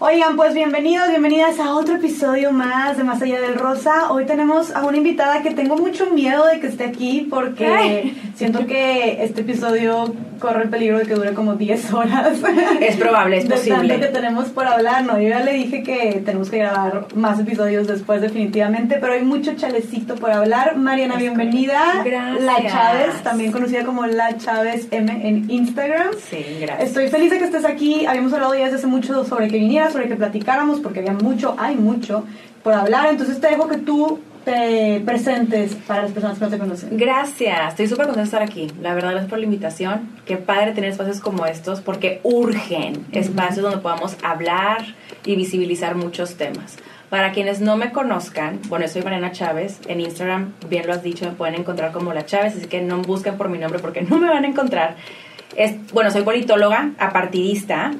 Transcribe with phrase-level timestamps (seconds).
[0.00, 4.12] Oigan, pues bienvenidos, bienvenidas a otro episodio más de Más Allá del Rosa.
[4.12, 8.64] Hoy tenemos a una invitada que tengo mucho miedo de que esté aquí porque siento
[8.68, 12.38] que este episodio corre el peligro de que dure como 10 horas.
[12.80, 13.88] Es probable, es de posible.
[13.88, 15.20] tanto que tenemos por hablar, ¿no?
[15.20, 19.54] Yo ya le dije que tenemos que grabar más episodios después definitivamente, pero hay mucho
[19.54, 20.76] chalecito por hablar.
[20.76, 22.02] Mariana, Es bienvenida.
[22.04, 22.42] Gracias.
[22.44, 26.08] La Chávez, también conocida como La Chávez M en Instagram.
[26.30, 26.88] Sí, gracias.
[26.88, 28.06] Estoy feliz de que estés aquí.
[28.06, 31.54] Habíamos hablado ya desde hace mucho sobre que vinieras, sobre que platicáramos, porque había mucho,
[31.58, 32.24] hay mucho
[32.62, 33.08] por hablar.
[33.10, 36.96] Entonces te dejo que tú te presentes para las personas que no te conocen.
[36.96, 38.72] Gracias, estoy súper contenta de estar aquí.
[38.80, 40.08] La verdad, gracias por la invitación.
[40.24, 44.86] Qué padre tener espacios como estos porque urgen espacios donde podamos hablar
[45.26, 46.78] y visibilizar muchos temas.
[47.10, 49.80] Para quienes no me conozcan, bueno, soy Mariana Chávez.
[49.86, 53.02] En Instagram, bien lo has dicho, me pueden encontrar como La Chávez, así que no
[53.02, 54.96] busquen por mi nombre porque no me van a encontrar.
[55.56, 57.90] Es, bueno, soy politóloga, apartidista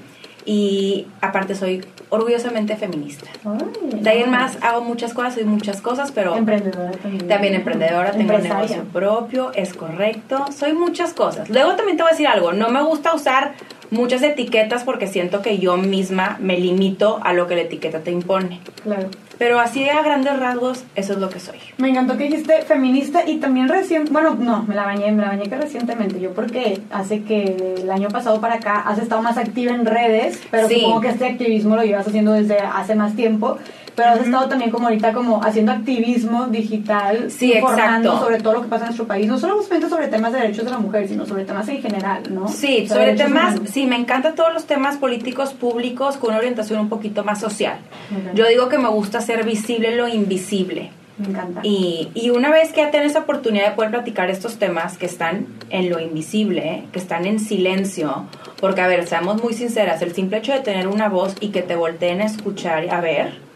[0.47, 3.27] y aparte soy orgullosamente feminista.
[3.45, 7.29] Ay, De ahí en más hago muchas cosas, soy muchas cosas, pero Emprendedora también.
[7.29, 11.49] también emprendedora, tengo un negocio propio, es correcto, soy muchas cosas.
[11.51, 13.53] Luego también te voy a decir algo, no me gusta usar
[13.91, 18.11] muchas etiquetas porque siento que yo misma me limito a lo que la etiqueta te
[18.11, 18.61] impone.
[18.83, 19.09] Claro.
[19.39, 21.59] Pero así a grandes rasgos, eso es lo que soy.
[21.79, 25.29] Me encantó que dijiste feminista y también recién, bueno, no, me la bañé, me la
[25.29, 29.39] bañé que recientemente, yo porque hace que el año pasado para acá has estado más
[29.39, 30.81] activa en redes, pero Sí.
[30.81, 33.59] supongo que este activismo lo llevas haciendo desde hace más tiempo,
[33.95, 38.25] pero has estado también como ahorita como haciendo activismo digital, Sí, informando exacto.
[38.27, 40.65] sobre todo lo que pasa en nuestro país, no solo justamente sobre temas de derechos
[40.65, 42.47] de la mujer, sino sobre temas en general, ¿no?
[42.49, 43.71] Sí, sobre derechos temas, humanos.
[43.73, 47.79] sí, me encantan todos los temas políticos públicos con una orientación un poquito más social.
[48.13, 48.35] Ok.
[48.35, 50.91] Yo digo que me gusta hacer visible lo invisible.
[51.19, 51.61] Me encanta.
[51.63, 55.07] Y, y una vez que ya tienes esa oportunidad de poder platicar estos temas que
[55.07, 58.27] están en lo invisible, que están en silencio,
[58.61, 61.63] porque a ver, seamos muy sinceras, el simple hecho de tener una voz y que
[61.63, 63.49] te volteen a escuchar a ver,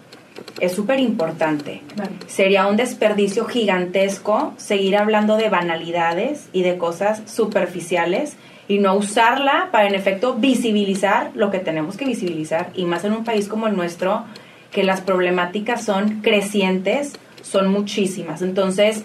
[0.60, 1.82] es súper importante.
[1.94, 2.12] Claro.
[2.26, 8.36] Sería un desperdicio gigantesco seguir hablando de banalidades y de cosas superficiales
[8.68, 13.12] y no usarla para en efecto visibilizar lo que tenemos que visibilizar y más en
[13.12, 14.24] un país como el nuestro
[14.70, 17.12] que las problemáticas son crecientes,
[17.42, 18.42] son muchísimas.
[18.42, 19.04] Entonces,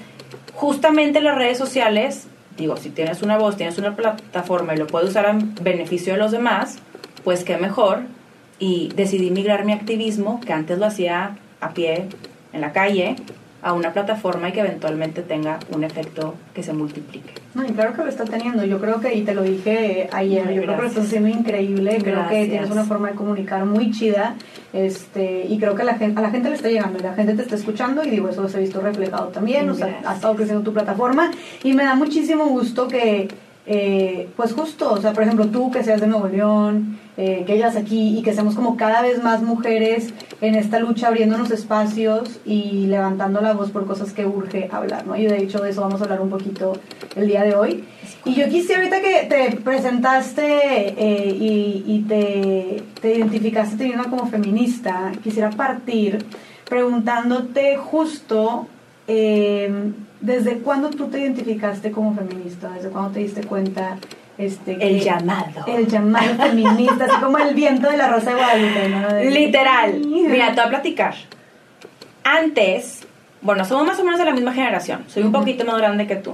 [0.54, 2.28] justamente las redes sociales,
[2.58, 6.20] digo, si tienes una voz, tienes una plataforma y lo puedes usar en beneficio de
[6.20, 6.78] los demás,
[7.24, 8.02] pues qué mejor.
[8.60, 12.08] Y decidí migrar mi activismo, que antes lo hacía a pie,
[12.54, 13.16] en la calle,
[13.62, 17.34] a una plataforma y que eventualmente tenga un efecto que se multiplique.
[17.56, 18.64] No, y claro que lo está teniendo.
[18.66, 20.92] Yo creo que, y te lo dije ayer, Ay, yo creo que lo gracias.
[20.92, 21.90] estás haciendo increíble.
[22.02, 22.50] Creo que Gracias.
[22.50, 24.36] tienes una forma de comunicar muy chida.
[24.74, 27.34] Este, y creo que la gente, a la gente le está llegando, y la gente
[27.34, 29.70] te está escuchando, y digo, eso se ha visto reflejado también.
[29.70, 30.08] O sea, Gracias.
[30.12, 31.32] ha estado creciendo tu plataforma.
[31.64, 33.28] Y me da muchísimo gusto que,
[33.70, 37.54] eh, pues justo, o sea, por ejemplo, tú que seas de Nuevo León, eh, que
[37.54, 42.40] hayas aquí y que seamos como cada vez más mujeres en esta lucha abriéndonos espacios
[42.46, 45.18] y levantando la voz por cosas que urge hablar, ¿no?
[45.18, 46.74] Y de hecho de eso vamos a hablar un poquito
[47.16, 47.84] el día de hoy.
[48.24, 50.44] Y yo quisiera ahorita que te presentaste
[50.98, 56.24] eh, y, te, te identificaste teniendo como feminista, quisiera partir
[56.70, 58.68] preguntándote justo
[59.08, 59.92] eh,
[60.22, 63.98] desde cuándo tú te identificaste como feminista, desde cuándo te diste cuenta
[64.38, 65.66] este, El que- llamado.
[65.68, 69.14] el llamado feminista, así como el viento de la rosa de Guadalupe, ¿no?
[69.14, 70.00] De- Literal.
[70.06, 71.16] Mira, te voy a platicar.
[72.24, 73.02] Antes,
[73.42, 75.04] bueno, somos más o menos de la misma generación.
[75.08, 75.40] Soy un Ujú.
[75.40, 76.34] poquito más grande que tú.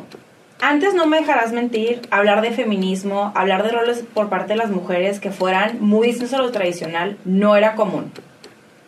[0.61, 4.69] Antes no me dejarás mentir, hablar de feminismo, hablar de roles por parte de las
[4.69, 8.11] mujeres que fueran muy distintos a lo tradicional, no era común.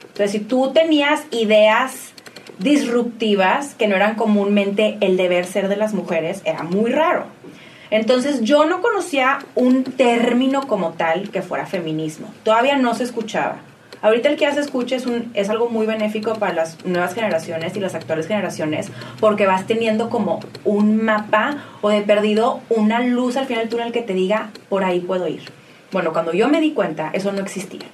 [0.01, 2.13] Entonces, si tú tenías ideas
[2.59, 7.25] disruptivas que no eran comúnmente el deber ser de las mujeres, era muy raro.
[7.91, 12.27] Entonces yo no conocía un término como tal que fuera feminismo.
[12.43, 13.57] Todavía no se escuchaba.
[14.01, 17.13] Ahorita el que ya se escucha es, un, es algo muy benéfico para las nuevas
[17.13, 22.99] generaciones y las actuales generaciones porque vas teniendo como un mapa o de perdido una
[22.99, 25.41] luz al final del túnel que te diga por ahí puedo ir.
[25.91, 27.87] Bueno, cuando yo me di cuenta, eso no existía.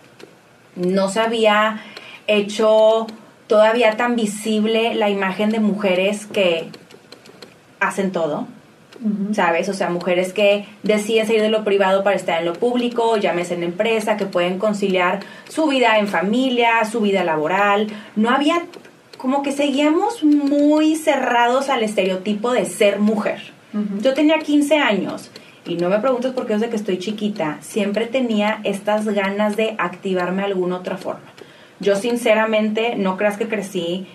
[0.75, 1.81] No se había
[2.28, 3.07] hecho
[3.52, 6.70] todavía tan visible la imagen de mujeres que
[7.82, 8.48] hacen todo.
[9.34, 9.68] ¿sabes?
[9.68, 13.56] O sea, mujeres que deciden salir de lo privado para estar en lo público, llámese
[13.56, 15.20] en empresa, que pueden conciliar
[15.50, 17.88] su vida en familia, su vida laboral.
[18.16, 18.62] No había,
[19.18, 23.42] como que seguíamos muy cerrados al estereotipo de ser mujer.
[24.02, 25.30] Yo tenía 15 años
[25.66, 29.76] y no me preguntes por qué desde que estoy chiquita, siempre tenía estas ganas de
[29.78, 31.30] activarme de alguna otra forma.
[31.81, 34.05] Yo sinceramente no creas que crecí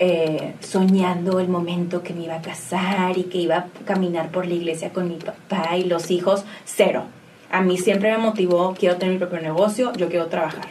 [0.00, 4.44] eh, soñando el momento que me iba a casar y que iba a caminar por
[4.44, 7.04] la iglesia con mi papá y los hijos, cero.
[7.50, 10.66] A mí siempre me motivó, quiero tener mi propio negocio, yo quiero trabajar.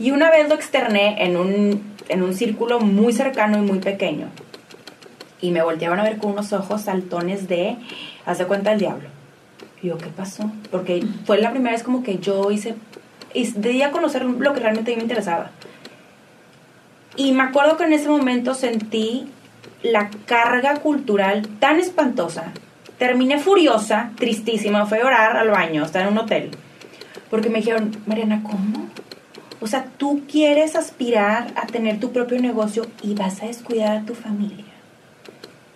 [0.00, 4.26] Y una vez lo externé en un, en un círculo muy cercano y muy pequeño.
[5.40, 7.76] Y me volteaban a ver con unos ojos saltones de,
[8.26, 9.08] haz de cuenta el diablo.
[9.82, 10.50] Y yo, ¿qué pasó?
[10.70, 12.74] Porque fue la primera vez como que yo hice,
[13.54, 15.50] debía conocer lo que realmente me interesaba.
[17.20, 19.26] Y me acuerdo que en ese momento sentí
[19.82, 22.52] la carga cultural tan espantosa.
[22.96, 26.50] Terminé furiosa, tristísima, fui a orar al baño, estar en un hotel.
[27.28, 28.88] Porque me dijeron, Mariana, ¿cómo?
[29.60, 34.06] O sea, tú quieres aspirar a tener tu propio negocio y vas a descuidar a
[34.06, 34.64] tu familia.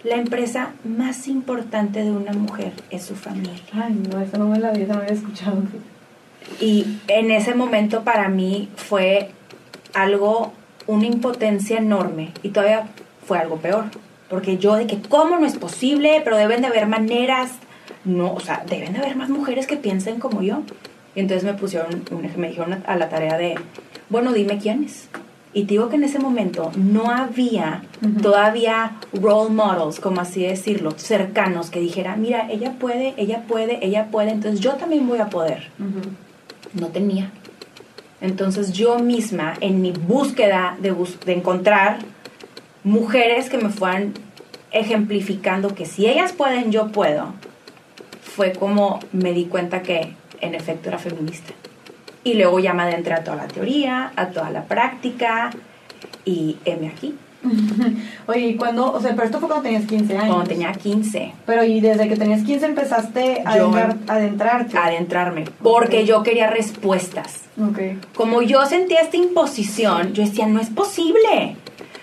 [0.03, 3.61] La empresa más importante de una mujer es su familia.
[3.75, 5.63] Ay, no, eso no me la había, no había escuchado.
[6.59, 9.33] Y en ese momento para mí fue
[9.93, 10.55] algo,
[10.87, 12.33] una impotencia enorme.
[12.43, 12.89] Y todavía
[13.27, 13.85] fue algo peor.
[14.29, 16.21] Porque yo de que, ¿cómo no es posible?
[16.25, 17.53] Pero deben de haber maneras.
[18.05, 20.63] No, o sea, deben de haber más mujeres que piensen como yo.
[21.15, 22.03] Y entonces me pusieron,
[22.37, 23.55] me dijeron a la tarea de,
[24.09, 25.09] bueno, dime quiénes.
[25.55, 27.85] Y te digo que en ese momento no había
[28.21, 34.09] todavía role models, como así decirlo, cercanos, que dijera, mira, ella puede, ella puede, ella
[34.11, 35.69] puede, entonces yo también voy a poder.
[36.73, 37.31] No tenía.
[38.25, 40.95] Entonces yo misma, en mi búsqueda de,
[41.27, 41.99] encontrar
[42.83, 44.15] mujeres que me fueran
[44.73, 47.35] ejemplificando que si ellas pueden, yo puedo,
[48.23, 51.53] fue como me di cuenta que en efecto era feminista.
[52.25, 55.51] Y luego ya me adentré a toda la teoría, a toda la práctica
[56.25, 57.15] y heme aquí.
[58.27, 58.93] Oye, ¿y cuándo?
[58.93, 60.29] O sea, pero esto fue cuando tenías 15 años.
[60.29, 61.33] Cuando tenía 15.
[61.47, 63.53] Pero y desde que tenías 15 empezaste a
[64.07, 64.79] adentrarte.
[64.79, 67.43] adentrarme, porque yo quería respuestas.
[67.71, 67.99] Okay.
[68.15, 71.57] Como yo sentía esta imposición, yo decía, no es posible.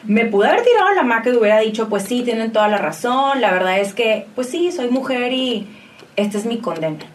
[0.04, 3.40] Me pude haber tirado la maca y hubiera dicho, pues sí, tienen toda la razón,
[3.40, 5.68] la verdad es que, pues sí, soy mujer y
[6.16, 7.06] esta es mi condena.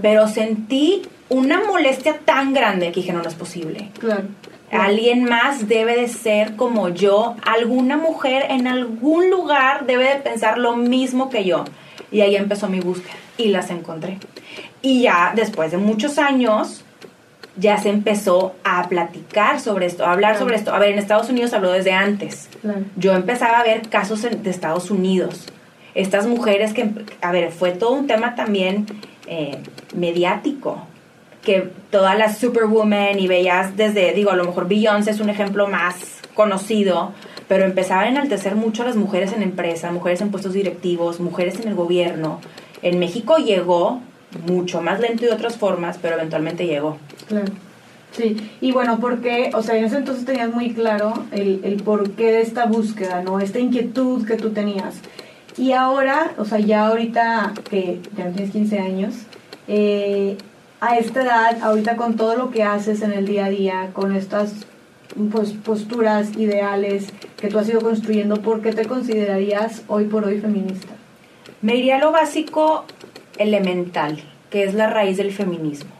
[0.00, 3.90] Pero sentí una molestia tan grande que dije, no, no es posible.
[3.98, 4.24] Claro.
[4.70, 10.58] Alguien más debe de ser como yo, alguna mujer en algún lugar debe de pensar
[10.58, 11.64] lo mismo que yo.
[12.12, 14.18] Y ahí empezó mi búsqueda y las encontré.
[14.82, 16.84] Y ya después de muchos años,
[17.56, 20.72] ya se empezó a platicar sobre esto, a hablar sobre esto.
[20.72, 22.48] A ver, en Estados Unidos habló desde antes.
[22.96, 25.46] Yo empezaba a ver casos de Estados Unidos.
[25.94, 26.88] Estas mujeres que,
[27.20, 28.86] a ver, fue todo un tema también
[29.26, 29.58] eh,
[29.94, 30.86] mediático
[31.42, 35.68] que todas las superwoman y veías desde, digo, a lo mejor Beyoncé es un ejemplo
[35.68, 35.96] más
[36.34, 37.12] conocido,
[37.48, 41.58] pero empezaban a enaltecer mucho a las mujeres en empresa, mujeres en puestos directivos, mujeres
[41.60, 42.40] en el gobierno.
[42.82, 44.00] En México llegó
[44.46, 46.98] mucho más lento y de otras formas, pero eventualmente llegó.
[47.28, 47.52] Claro.
[48.12, 52.32] Sí, y bueno, porque, o sea, en ese entonces tenías muy claro el, el porqué
[52.32, 53.38] de esta búsqueda, ¿no?
[53.38, 55.00] Esta inquietud que tú tenías.
[55.56, 59.14] Y ahora, o sea, ya ahorita que ya tienes 15 años,
[59.68, 60.36] eh,
[60.80, 64.16] a esta edad, ahorita con todo lo que haces en el día a día, con
[64.16, 64.66] estas
[65.30, 70.40] pues, posturas ideales que tú has ido construyendo, ¿por qué te considerarías hoy por hoy
[70.40, 70.94] feminista?
[71.60, 72.86] Me iría a lo básico
[73.36, 75.90] elemental, que es la raíz del feminismo.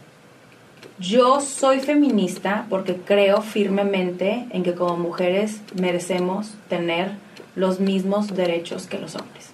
[0.99, 7.13] Yo soy feminista porque creo firmemente en que como mujeres merecemos tener
[7.57, 9.51] los mismos derechos que los hombres.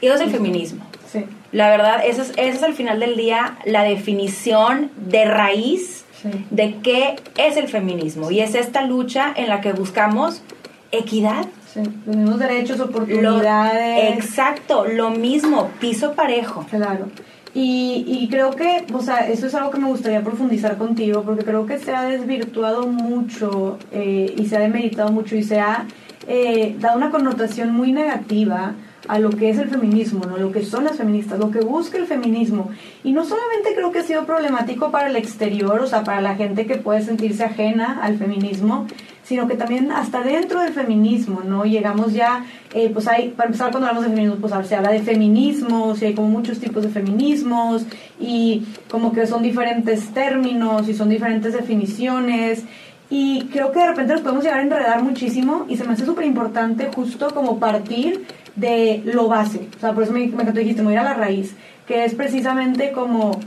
[0.00, 0.84] Y eso es el feminismo.
[1.10, 1.24] Sí.
[1.52, 6.04] La verdad, eso es, eso es al final del día la definición de raíz
[6.50, 8.30] de qué es el feminismo.
[8.30, 10.42] Y es esta lucha en la que buscamos
[10.90, 11.46] equidad.
[11.72, 11.80] Sí.
[12.06, 14.16] Los mismos derechos, oportunidades.
[14.16, 16.66] exacto, lo mismo, piso parejo.
[16.70, 17.08] Claro.
[17.54, 21.44] Y, y, creo que, o sea, eso es algo que me gustaría profundizar contigo, porque
[21.44, 25.86] creo que se ha desvirtuado mucho eh, y se ha demeritado mucho y se ha
[26.28, 28.74] eh, dado una connotación muy negativa
[29.08, 30.36] a lo que es el feminismo, ¿no?
[30.36, 32.70] lo que son las feministas, lo que busca el feminismo.
[33.02, 36.36] Y no solamente creo que ha sido problemático para el exterior, o sea, para la
[36.36, 38.86] gente que puede sentirse ajena al feminismo,
[39.22, 41.64] sino que también hasta dentro del feminismo, ¿no?
[41.64, 45.00] Llegamos ya, eh, pues hay, para empezar cuando hablamos de feminismo, pues se habla de
[45.00, 47.84] feminismos y hay como muchos tipos de feminismos
[48.20, 52.64] y como que son diferentes términos y son diferentes definiciones
[53.10, 56.04] y creo que de repente nos podemos llegar a enredar muchísimo y se me hace
[56.04, 58.26] súper importante justo como partir
[58.58, 59.68] de lo base.
[59.76, 61.54] O sea, por eso me, me dijiste, me voy a la raíz,
[61.86, 63.40] que es precisamente como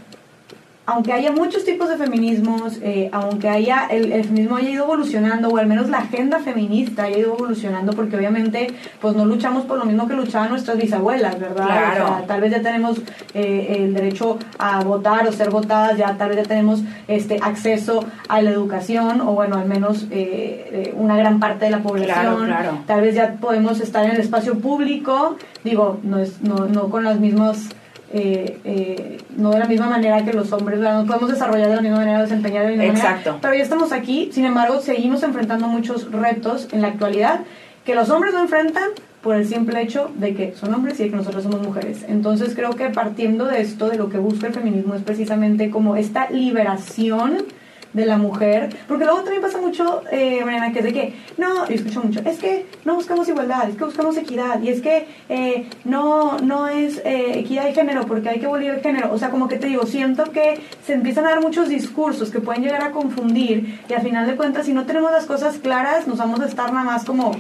[0.86, 5.58] aunque haya muchos tipos de feminismos, eh, aunque haya el, feminismo haya ido evolucionando, o
[5.58, 8.68] al menos la agenda feminista haya ido evolucionando, porque obviamente
[9.00, 11.66] pues no luchamos por lo mismo que luchaban nuestras bisabuelas, ¿verdad?
[11.66, 12.24] Claro.
[12.28, 13.00] tal vez ya tenemos
[13.34, 18.04] eh, el derecho a votar o ser votadas, ya tal vez ya tenemos este acceso
[18.28, 22.46] a la educación, o bueno, al menos eh, una gran parte de la población.
[22.46, 26.90] Claro, Tal vez ya podemos estar en el espacio público, digo, no, es, no, no
[26.90, 27.70] con las mismas
[28.14, 31.02] eh, eh, no de la misma manera que los hombres, ¿verdad?
[31.02, 33.30] no podemos desarrollar de la misma manera, desempeñar de la misma Exacto.
[33.32, 33.42] manera.
[33.42, 37.42] Pero ya estamos aquí, sin embargo, seguimos enfrentando muchos retos en la actualidad
[37.86, 38.90] que los hombres no enfrentan
[39.22, 42.06] por el simple hecho de que son hombres y de que nosotros somos mujeres.
[42.08, 45.96] Entonces creo que partiendo de esto, de lo que busca el feminismo es precisamente como
[45.96, 47.46] esta liberación
[47.94, 51.68] de la mujer, porque luego también pasa mucho, eh, Mariana, que es de que, no,
[51.68, 55.08] yo escucho mucho, es que no buscamos igualdad, es que buscamos equidad, y es que
[55.30, 59.18] eh, no, no es eh, equidad de género, porque hay que abolir el género, o
[59.18, 62.64] sea, como que te digo, siento que se empiezan a dar muchos discursos que pueden
[62.64, 66.18] llegar a confundir, y al final de cuentas, si no tenemos las cosas claras, nos
[66.18, 67.32] vamos a estar nada más como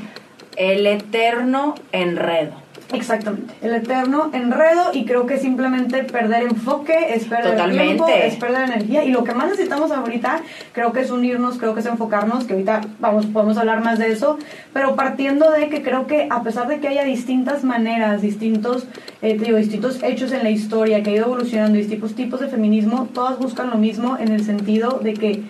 [0.57, 2.70] El eterno enredo.
[2.93, 7.85] Exactamente, el eterno enredo y creo que simplemente perder enfoque es perder Totalmente.
[7.85, 9.03] tiempo, es perder energía.
[9.03, 10.41] Y lo que más necesitamos ahorita
[10.73, 14.11] creo que es unirnos, creo que es enfocarnos, que ahorita vamos podemos hablar más de
[14.11, 14.37] eso,
[14.73, 18.87] pero partiendo de que creo que a pesar de que haya distintas maneras, distintos
[19.21, 23.07] eh, digo, distintos hechos en la historia que ha ido evolucionando, distintos tipos de feminismo,
[23.13, 25.43] todas buscan lo mismo en el sentido de que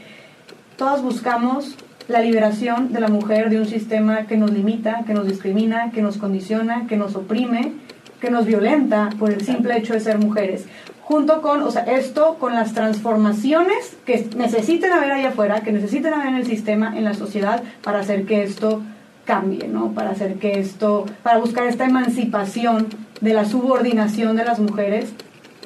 [0.75, 1.77] todas buscamos
[2.11, 6.01] la liberación de la mujer de un sistema que nos limita, que nos discrimina, que
[6.01, 7.73] nos condiciona, que nos oprime,
[8.19, 10.65] que nos violenta por el simple hecho de ser mujeres.
[11.01, 16.13] Junto con, o sea, esto con las transformaciones que necesiten haber allá afuera, que necesiten
[16.13, 18.81] haber en el sistema, en la sociedad, para hacer que esto
[19.25, 19.91] cambie, ¿no?
[19.93, 22.87] Para hacer que esto, para buscar esta emancipación
[23.19, 25.11] de la subordinación de las mujeres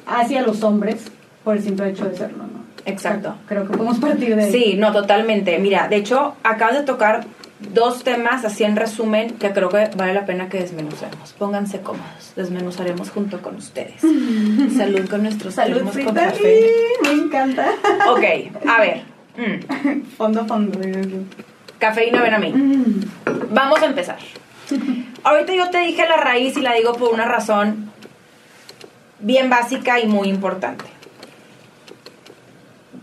[0.06, 1.04] hacia los hombres
[1.44, 2.55] por el simple hecho de serlo, ¿no?
[2.86, 3.34] Exacto.
[3.46, 4.52] Creo que podemos partir de ahí.
[4.52, 5.58] Sí, no, totalmente.
[5.58, 7.26] Mira, de hecho, acabas de tocar
[7.58, 11.32] dos temas así en resumen que creo que vale la pena que desmenuzamos.
[11.32, 14.00] Pónganse cómodos, desmenuzaremos junto con ustedes.
[14.76, 16.66] Salud con nuestros Salud, con café.
[17.02, 17.66] Me encanta.
[18.08, 18.24] Ok,
[18.68, 19.02] a ver.
[19.36, 20.78] Mm, Fondo, fondo.
[21.78, 22.52] cafeína, ven a mí.
[22.52, 23.00] Mm.
[23.50, 24.18] Vamos a empezar.
[25.24, 27.90] Ahorita yo te dije la raíz y la digo por una razón
[29.18, 30.84] bien básica y muy importante.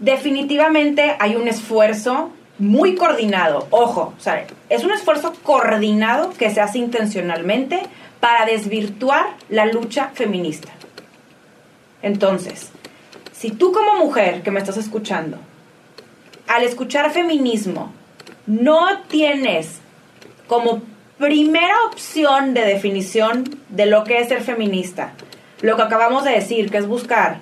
[0.03, 2.29] Definitivamente hay un esfuerzo
[2.59, 7.83] muy coordinado, ojo, o sea, es un esfuerzo coordinado que se hace intencionalmente
[8.19, 10.67] para desvirtuar la lucha feminista.
[12.01, 12.71] Entonces,
[13.31, 15.37] si tú como mujer que me estás escuchando,
[16.49, 17.93] al escuchar feminismo,
[18.45, 19.79] no tienes
[20.47, 20.81] como
[21.17, 25.13] primera opción de definición de lo que es ser feminista,
[25.61, 27.39] lo que acabamos de decir, que es buscar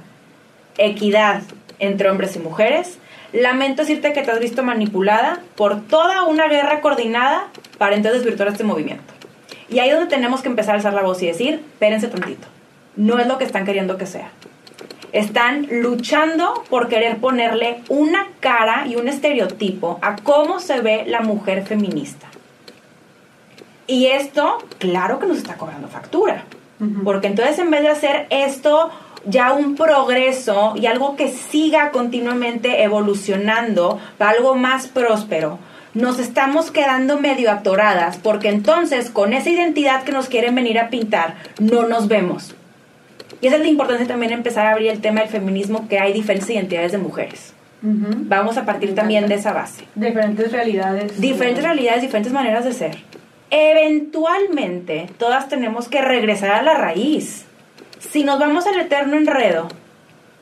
[0.77, 1.41] equidad
[1.81, 2.97] entre hombres y mujeres,
[3.33, 7.47] lamento decirte que te has visto manipulada por toda una guerra coordinada
[7.77, 9.13] para entonces desvirtuar este movimiento.
[9.67, 12.47] Y ahí es donde tenemos que empezar a alzar la voz y decir, espérense tantito,
[12.95, 14.29] no es lo que están queriendo que sea.
[15.11, 21.21] Están luchando por querer ponerle una cara y un estereotipo a cómo se ve la
[21.21, 22.27] mujer feminista.
[23.87, 26.45] Y esto, claro que nos está cobrando factura.
[27.03, 28.89] Porque entonces en vez de hacer esto
[29.25, 35.59] ya un progreso y algo que siga continuamente evolucionando para algo más próspero,
[35.93, 40.89] nos estamos quedando medio atoradas porque entonces con esa identidad que nos quieren venir a
[40.89, 42.55] pintar no nos vemos.
[43.41, 46.13] Y esa es la importancia también empezar a abrir el tema del feminismo, que hay
[46.13, 47.53] diferentes identidades de mujeres.
[47.81, 49.85] Vamos a partir también de esa base.
[49.95, 51.19] Diferentes realidades.
[51.19, 52.97] Diferentes realidades, diferentes maneras de ser.
[53.49, 57.45] Eventualmente, todas tenemos que regresar a la raíz.
[58.09, 59.67] Si nos vamos al eterno enredo,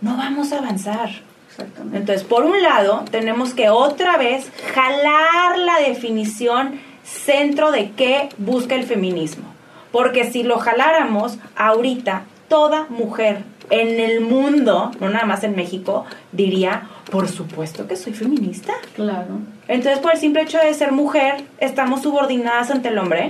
[0.01, 1.09] no vamos a avanzar.
[1.49, 1.97] Exactamente.
[1.97, 8.75] Entonces, por un lado, tenemos que otra vez jalar la definición centro de qué busca
[8.75, 9.43] el feminismo.
[9.91, 16.05] Porque si lo jaláramos, ahorita toda mujer en el mundo, no nada más en México,
[16.31, 18.73] diría, por supuesto que soy feminista.
[18.95, 19.39] Claro.
[19.67, 23.29] Entonces, por el simple hecho de ser mujer, estamos subordinadas ante el hombre.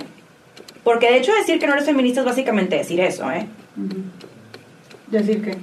[0.83, 3.47] Porque de hecho decir que no eres feminista es básicamente decir eso, ¿eh?
[5.11, 5.57] Decir que,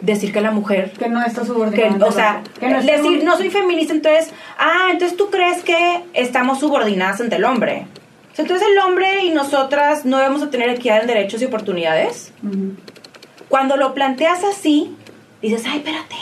[0.00, 0.92] Decir que la mujer...
[0.92, 2.06] que no está Que, subordinada.
[2.06, 6.60] o sea, que no decir no soy feminista, entonces, ah, entonces tú crees que estamos
[6.60, 7.86] subordinadas ante el hombre.
[8.32, 11.46] O sea, entonces el hombre y nosotras no debemos a tener equidad en derechos y
[11.46, 12.32] oportunidades.
[12.44, 12.74] Ujú.
[13.48, 14.94] Cuando lo planteas así,
[15.42, 16.14] dices, ay, espérate.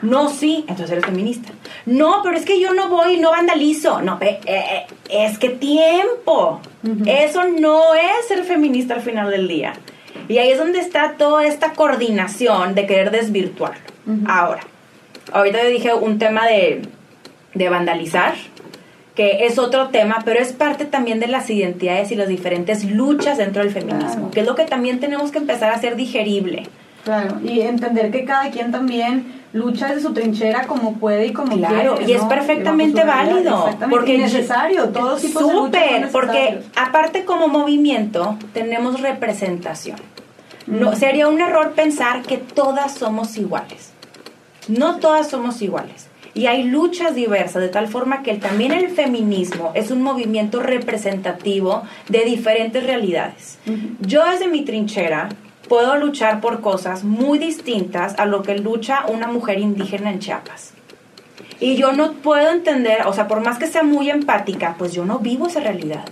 [0.00, 1.50] No, sí, entonces eres feminista.
[1.84, 4.00] No, pero es que yo no voy, no vandalizo.
[4.00, 6.60] No, eh, eh, es que tiempo.
[6.84, 7.04] Ujú.
[7.04, 9.74] Eso no es ser feminista al final del día.
[10.28, 13.80] Y ahí es donde está toda esta coordinación de querer desvirtuarlo.
[14.06, 14.24] Ujú.
[14.28, 14.60] Ahora,
[15.32, 16.82] ahorita te dije un tema de,
[17.54, 18.34] de vandalizar,
[19.14, 23.38] que es otro tema, pero es parte también de las identidades y las diferentes luchas
[23.38, 24.30] dentro del feminismo, Claro.
[24.30, 26.64] que es lo que también tenemos que empezar a hacer digerible.
[27.04, 31.56] Claro, y entender que cada quien también lucha desde su trinchera como puede y como
[31.56, 32.12] Claro, quiere.
[32.12, 32.28] y es ¿no?
[32.28, 33.38] perfectamente válido.
[33.66, 39.96] Exactamente, Porque y necesario, todos tipos de Súper, porque aparte como movimiento tenemos representación.
[40.66, 43.92] No, sería un error pensar que todas somos iguales.
[44.68, 46.08] No todas somos iguales.
[46.34, 50.60] Y hay luchas diversas, de tal forma que el- también el feminismo es un movimiento
[50.60, 53.58] representativo de diferentes realidades.
[54.00, 55.30] Yo desde mi trinchera
[55.68, 60.72] puedo luchar por cosas muy distintas a lo que lucha una mujer indígena en Chiapas.
[61.60, 65.04] Y yo no puedo entender, o sea, por más que sea muy empática, pues yo
[65.04, 66.04] no vivo esa realidad.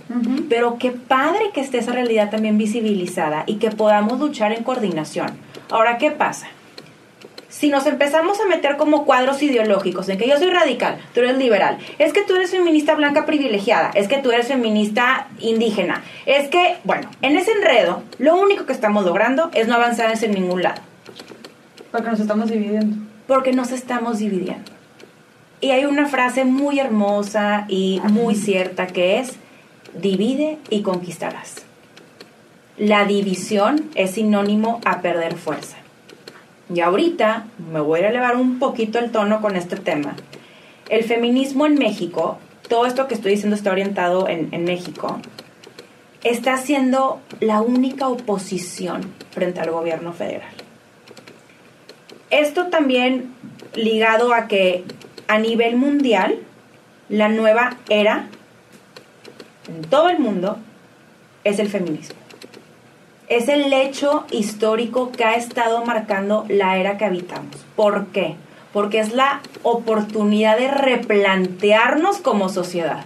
[0.49, 5.37] Pero qué padre que esté esa realidad también visibilizada y que podamos luchar en coordinación.
[5.69, 6.47] Ahora, ¿qué pasa?
[7.49, 11.37] Si nos empezamos a meter como cuadros ideológicos en que yo soy radical, tú eres
[11.37, 16.49] liberal, es que tú eres feminista blanca privilegiada, es que tú eres feminista indígena, es
[16.49, 20.61] que, bueno, en ese enredo, lo único que estamos logrando es no avanzar en ningún
[20.63, 20.81] lado
[21.91, 22.97] Porque nos estamos dividiendo.
[23.27, 24.71] porque nos estamos dividiendo.
[25.59, 29.33] Y hay una frase muy hermosa y muy cierta que es,
[29.93, 31.55] divide y conquistarás.
[32.77, 35.77] La división es sinónimo a perder fuerza.
[36.73, 40.15] Y ahorita me voy a elevar un poquito el tono con este tema.
[40.89, 45.19] El feminismo en México, todo esto que estoy diciendo está orientado en, en México,
[46.23, 50.51] está siendo la única oposición frente al gobierno federal.
[52.29, 53.33] Esto también
[53.73, 54.83] ligado a que
[55.27, 56.39] a nivel mundial,
[57.09, 58.27] la nueva era
[59.67, 60.57] en todo el mundo
[61.43, 62.26] es el feminismo.
[63.27, 67.57] Es el hecho histórico que ha estado marcando la era que habitamos.
[67.75, 68.35] ¿Por qué?
[68.71, 73.03] Porque es la oportunidad de replantearnos como sociedad.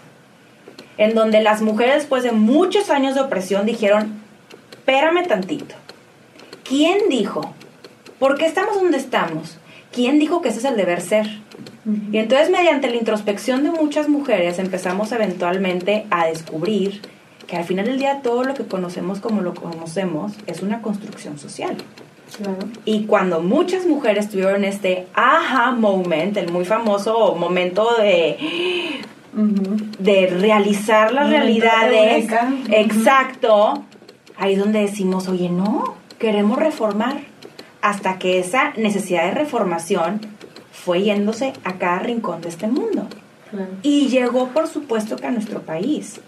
[0.97, 4.21] En donde las mujeres después de muchos años de opresión dijeron,
[4.71, 5.73] espérame tantito.
[6.63, 7.53] ¿Quién dijo?
[8.19, 9.57] ¿Por qué estamos donde estamos?
[9.91, 11.27] ¿Quién dijo que ese es el deber ser?
[12.11, 17.01] Y entonces mediante la introspección de muchas mujeres empezamos eventualmente a descubrir
[17.48, 21.38] que al final del día todo lo que conocemos como lo conocemos es una construcción
[21.38, 21.75] social.
[22.38, 22.60] Claro.
[22.86, 29.01] Y cuando muchas mujeres tuvieron este aha moment, el muy famoso momento de,
[30.00, 32.30] de realizar las realidades,
[32.69, 33.84] exacto,
[34.38, 37.19] ahí es donde decimos, oye, no, queremos reformar.
[37.82, 40.21] Hasta que esa necesidad de reformación
[40.71, 43.08] fue yéndose a cada rincón de este mundo.
[43.49, 43.71] Claro.
[43.82, 46.21] Y llegó, por supuesto, que a nuestro país.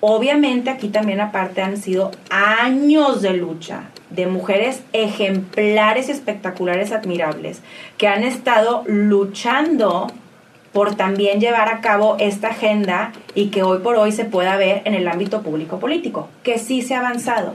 [0.00, 7.62] Obviamente aquí también aparte han sido años de lucha de mujeres ejemplares espectaculares, admirables,
[7.96, 10.08] que han estado luchando
[10.72, 14.82] por también llevar a cabo esta agenda y que hoy por hoy se pueda ver
[14.84, 17.54] en el ámbito público político, que sí se ha avanzado.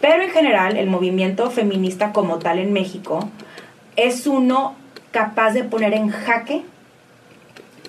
[0.00, 3.28] Pero en general el movimiento feminista como tal en México
[3.96, 4.74] es uno
[5.10, 6.62] capaz de poner en jaque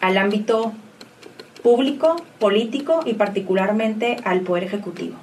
[0.01, 0.73] al ámbito
[1.63, 5.15] público, político y particularmente al Poder Ejecutivo.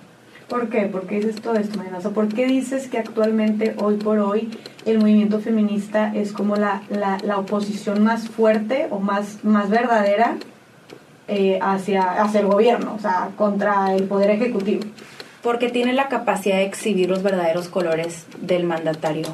[0.49, 0.87] ¿Por qué?
[0.87, 1.99] ¿Por qué dices todo esto, Mariana?
[2.03, 4.49] O ¿Por qué dices que actualmente, hoy por hoy,
[4.87, 10.37] el movimiento feminista es como la, la, la oposición más fuerte o más, más verdadera
[11.29, 14.85] eh, hacia, hacia el gobierno, o sea, contra el poder ejecutivo?
[15.43, 19.27] Porque tiene la capacidad de exhibir los verdaderos colores del mandatario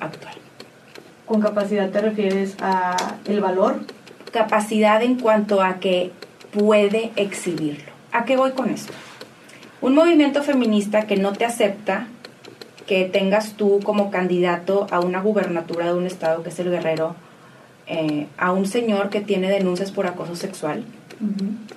[0.00, 0.34] actual.
[1.26, 3.80] ¿Con capacidad te refieres a el valor?
[4.32, 6.10] Capacidad en cuanto a que
[6.52, 7.92] puede exhibirlo.
[8.12, 8.92] ¿A qué voy con esto?
[9.80, 12.08] Un movimiento feminista que no te acepta
[12.86, 17.16] que tengas tú como candidato a una gubernatura de un estado que es el guerrero,
[17.86, 20.84] eh, a un señor que tiene denuncias por acoso sexual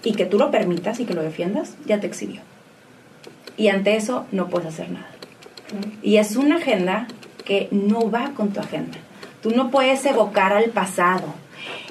[0.04, 2.42] y que tú lo permitas y que lo defiendas, ya te exhibió.
[3.58, 5.10] Y ante eso no puedes hacer nada.
[6.02, 7.08] Y es una agenda
[7.46, 8.98] que no va con tu agenda.
[9.42, 11.34] Tú no puedes evocar al pasado.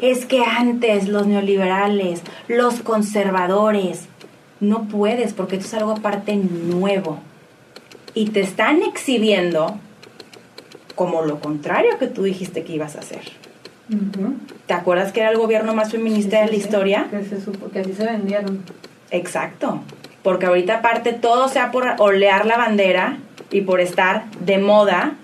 [0.00, 4.08] Es que antes los neoliberales, los conservadores,
[4.60, 7.20] no puedes porque esto es algo aparte nuevo.
[8.14, 9.78] Y te están exhibiendo
[10.94, 13.22] como lo contrario que tú dijiste que ibas a hacer.
[14.66, 17.06] ¿Te acuerdas que era el gobierno más feminista Sí, de la sí, historia?
[17.10, 18.62] Que, se supo, que así se vendieron.
[19.10, 19.80] Exacto.
[20.22, 23.18] Porque ahorita aparte todo sea por olear la bandera
[23.50, 25.14] y por estar de moda,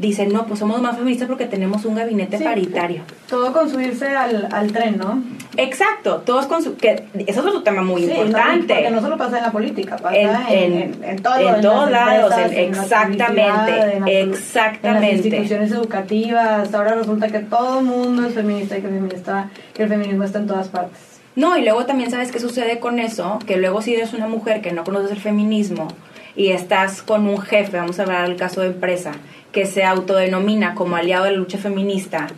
[0.00, 2.44] dicen, no, pues somos más feministas porque tenemos un gabinete Sí.
[2.44, 3.02] paritario.
[3.28, 5.22] Todo con subirse al, al tren, ¿no?
[5.56, 6.76] Exacto, todos con su...
[6.76, 8.74] que Eso es otro tema muy Sí, no, importante.
[8.74, 12.52] porque no solo pasa en la política, pasa En- en, en- en, todos lados, empresas,
[12.52, 14.88] en- la exactamente, en la- exactamente.
[15.10, 18.94] En las instituciones educativas, ahora resulta que todo el mundo es feminista y que, el
[18.94, 20.98] feminista, que el feminismo está en todas partes.
[21.36, 24.60] No, y luego también sabes qué sucede con eso, que luego si eres una mujer
[24.62, 25.88] que no conoces el feminismo
[26.36, 29.12] y estás con un jefe, vamos a hablar del caso de empresa,
[29.52, 32.28] que se autodenomina como aliado de la lucha feminista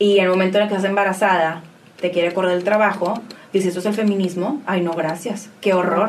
[0.00, 1.62] y en el momento en el que estás embarazada
[2.00, 3.20] te quiere correr del trabajo,
[3.52, 4.62] dices, ¿esto es el feminismo?
[4.66, 5.50] Ay, no, gracias.
[5.60, 6.08] Qué horror.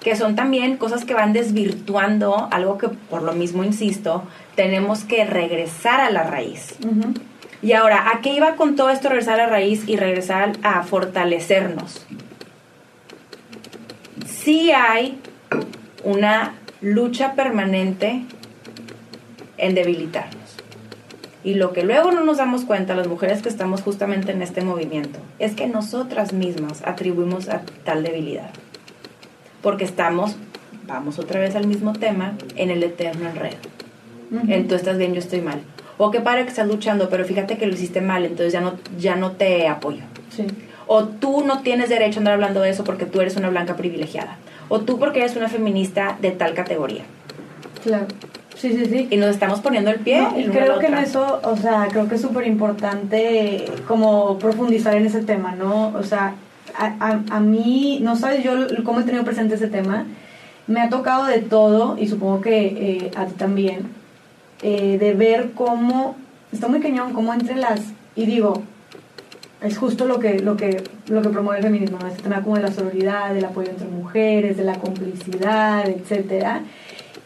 [0.00, 5.24] Que son también cosas que van desvirtuando algo que por lo mismo, insisto, tenemos que
[5.24, 6.76] regresar a la raíz.
[7.62, 10.82] Y ahora, ¿a qué iba con todo esto regresar a la raíz y regresar a
[10.82, 12.06] fortalecernos?
[14.26, 15.18] Sí hay
[16.04, 18.22] una lucha permanente
[19.58, 20.56] en debilitarnos.
[21.42, 24.62] Y lo que luego no nos damos cuenta, las mujeres que estamos justamente en este
[24.62, 28.50] movimiento, es que nosotras mismas atribuimos a tal debilidad
[29.64, 30.36] porque estamos,
[30.86, 33.56] vamos otra vez al mismo tema, en el eterno enredo.
[34.46, 35.60] En tú estás bien, yo estoy mal.
[35.96, 38.74] O que para que estás luchando, pero fíjate que lo hiciste mal, entonces ya no,
[38.98, 40.02] ya no te apoyo.
[40.86, 43.74] O tú no tienes derecho a andar hablando de eso porque tú eres una blanca
[43.74, 44.36] privilegiada.
[44.74, 47.04] O tú porque eres una feminista de tal categoría.
[47.84, 48.06] Claro.
[48.56, 49.06] Sí, sí, sí.
[49.08, 50.26] Y nos estamos poniendo el pie.
[50.36, 55.06] y creo que en eso, o sea, creo que es súper importante como profundizar en
[55.06, 55.92] ese tema, ¿no?
[55.96, 56.34] O sea,
[56.76, 60.06] a, a, mí, no sabes yo cómo he tenido presente ese tema,
[60.66, 63.90] me ha tocado de todo y supongo que eh, a ti también,
[64.62, 66.16] eh, de ver cómo,
[66.50, 67.80] está muy cañón, cómo entre las,
[68.16, 68.64] y digo,
[69.64, 72.06] es justo lo que, lo que, lo que promueve el feminismo, ¿no?
[72.06, 76.62] este tema como de la sororidad, del apoyo entre mujeres, de la complicidad, etcétera.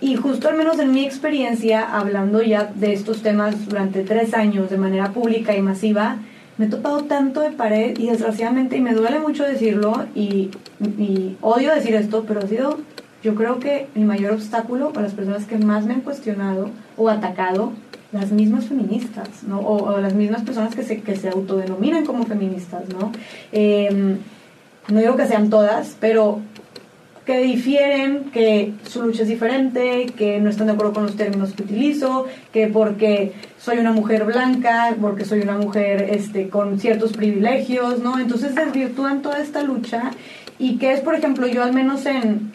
[0.00, 4.70] Y justo al menos en mi experiencia, hablando ya de estos temas durante tres años
[4.70, 6.18] de manera pública y masiva,
[6.56, 10.50] me he topado tanto de pared y desgraciadamente, y me duele mucho decirlo, y,
[11.40, 12.78] odio decir esto, pero ha sido,
[13.24, 17.08] yo creo que mi mayor obstáculo o las personas que más me han cuestionado o
[17.08, 17.72] atacado,
[18.12, 19.60] las mismas feministas, ¿no?
[19.60, 23.12] O, las mismas personas que se, que se autodenominan como feministas, ¿no?
[23.52, 24.18] Em,
[24.88, 26.40] no digo que sean todas, pero
[27.26, 31.52] que difieren, que su lucha es diferente, que no están de acuerdo con los términos
[31.52, 37.12] que utilizo, que porque soy una mujer blanca, porque soy una mujer este, con ciertos
[37.12, 38.18] privilegios, ¿no?
[38.18, 40.12] Entonces desvirtúan toda esta lucha
[40.58, 42.50] y que es, por ejemplo, yo al menos en,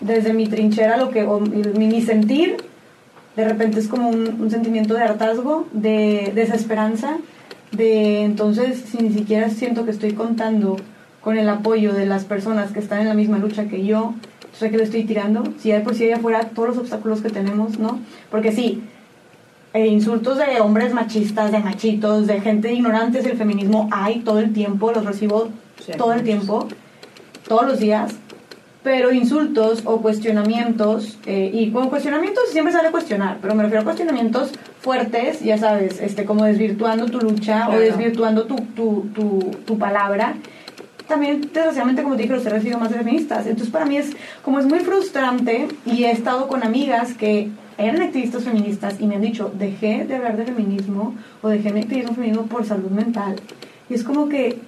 [0.00, 2.58] desde mi trinchera, lo que, o mi, sentir,
[3.36, 7.18] de repente es como un, un sentimiento de hartazgo, de desesperanza,
[7.72, 10.76] de entonces si ni siquiera siento que estoy contando
[11.20, 14.14] con el apoyo de las personas que están en la misma lucha que yo,
[14.52, 17.30] sé que le estoy tirando, si hay por si allá afuera todos los obstáculos que
[17.30, 17.98] tenemos, ¿no?
[18.30, 18.82] Porque sí,
[19.72, 24.52] eh, insultos de hombres machistas, de machitos, de gente ignorante del feminismo hay todo el
[24.52, 25.48] tiempo, los recibo
[25.96, 26.68] todo el tiempo,
[27.48, 28.14] todos los días,
[28.84, 33.84] pero insultos o cuestionamientos, eh, y con cuestionamientos siempre sale cuestionar, pero me refiero a
[33.84, 39.78] cuestionamientos fuertes, ya sabes, este, como desvirtuando tu lucha o desvirtuando tu, tu, tu, tu
[39.78, 40.34] palabra,
[41.08, 43.46] también desgraciadamente como te dije los he recibido más de feministas.
[43.46, 48.02] Entonces para mí es como es muy frustrante y he estado con amigas que eran
[48.02, 52.14] activistas feministas y me han dicho dejé de hablar de feminismo o dejé mi activismo
[52.14, 53.36] feminismo por salud mental
[53.90, 54.60] y es como que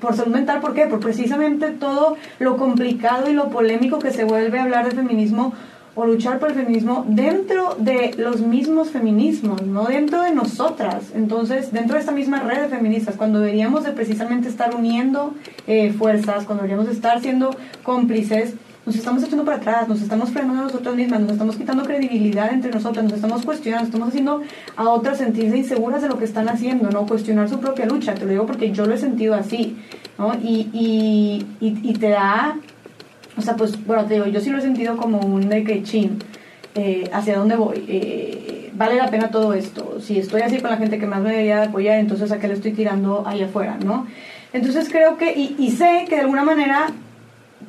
[0.00, 0.86] por salud mental ¿por qué?
[0.86, 5.52] por precisamente todo lo complicado y lo polémico que se vuelve a hablar de feminismo
[5.94, 11.10] o luchar por el feminismo dentro de los mismos feminismos, no dentro de nosotras.
[11.14, 15.34] Entonces, dentro de esta misma red de feministas, cuando deberíamos de precisamente estar uniendo
[15.66, 17.50] eh, fuerzas, cuando deberíamos de estar siendo
[17.82, 18.54] cómplices,
[18.86, 22.52] nos estamos echando para atrás, nos estamos frenando a nosotras mismas, nos estamos quitando credibilidad
[22.52, 24.42] entre nosotras, nos estamos cuestionando, estamos haciendo
[24.76, 27.06] a otras sentirse inseguras de lo que están haciendo, ¿no?
[27.06, 29.76] Cuestionar su propia lucha, te lo digo porque yo lo he sentido así,
[30.18, 30.34] ¿no?
[30.34, 32.56] Y, y, y, y te da
[33.40, 35.82] o sea, pues, bueno, te digo, yo sí lo he sentido como un de que
[35.82, 36.18] chin,
[36.74, 39.98] eh, hacia dónde voy, eh, vale la pena todo esto.
[40.00, 42.54] Si estoy así con la gente que más me debería apoyar, entonces a qué le
[42.54, 44.06] estoy tirando ahí afuera, ¿no?
[44.52, 46.88] Entonces creo que, y, sé que de alguna manera,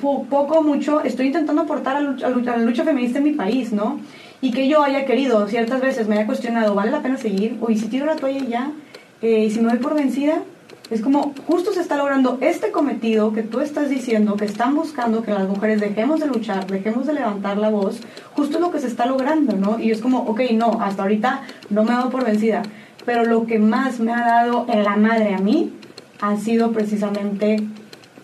[0.00, 4.00] poco o mucho, estoy intentando aportar a, a, la lucha feminista en mi país, ¿no?
[4.40, 7.56] Y que yo haya querido, ciertas veces me haya cuestionado, ¿vale la pena seguir?
[7.60, 8.72] O y si tiro la toalla ya,
[9.20, 10.42] eh, y si me doy por vencida,
[10.90, 15.22] es como justo se está logrando este cometido que tú estás diciendo, que están buscando
[15.22, 18.00] que las mujeres dejemos de luchar, dejemos de levantar la voz,
[18.34, 19.78] justo lo que se está logrando, ¿no?
[19.78, 22.62] Y es como, ok, no, hasta ahorita no me he dado por vencida,
[23.06, 25.72] pero lo que más me ha dado en la madre a mí
[26.20, 27.56] han sido precisamente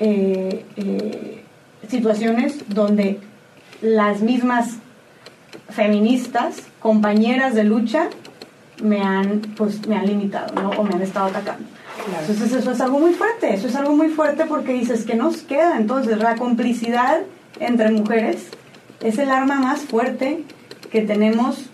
[0.00, 1.37] eh, eh,
[1.88, 3.20] situaciones donde
[3.80, 4.76] las mismas
[5.70, 8.08] feministas, compañeras de lucha,
[8.82, 10.70] me han, pues, me han limitado, ¿no?
[10.70, 11.66] O me han estado atacando.
[12.20, 15.38] Entonces eso es algo muy fuerte, eso es algo muy fuerte porque dices que nos
[15.38, 15.76] queda.
[15.76, 17.20] Entonces la complicidad
[17.60, 18.46] entre mujeres
[19.00, 20.44] es el arma más fuerte
[20.90, 21.66] que tenemos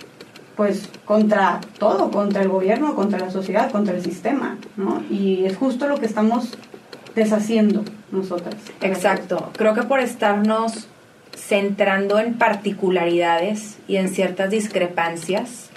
[0.57, 5.03] pues contra todo, contra el gobierno, contra la sociedad, contra el sistema, ¿no?
[5.11, 6.57] Y es justo lo que estamos
[7.15, 8.57] deshaciendo nosotras.
[8.81, 9.51] Exacto.
[9.57, 10.89] Creo que por estarnos
[11.37, 15.71] centrando en particularidades y en ciertas discrepancias,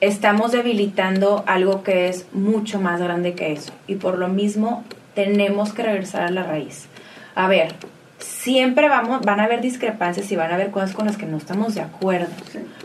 [0.00, 3.72] estamos debilitando algo que es mucho más grande que eso.
[3.86, 6.86] Y por lo mismo tenemos que regresar a la raíz.
[7.34, 7.74] A ver,
[8.18, 11.36] siempre vamos, van a haber discrepancias y van a haber cosas con las que no
[11.36, 12.32] estamos de acuerdo.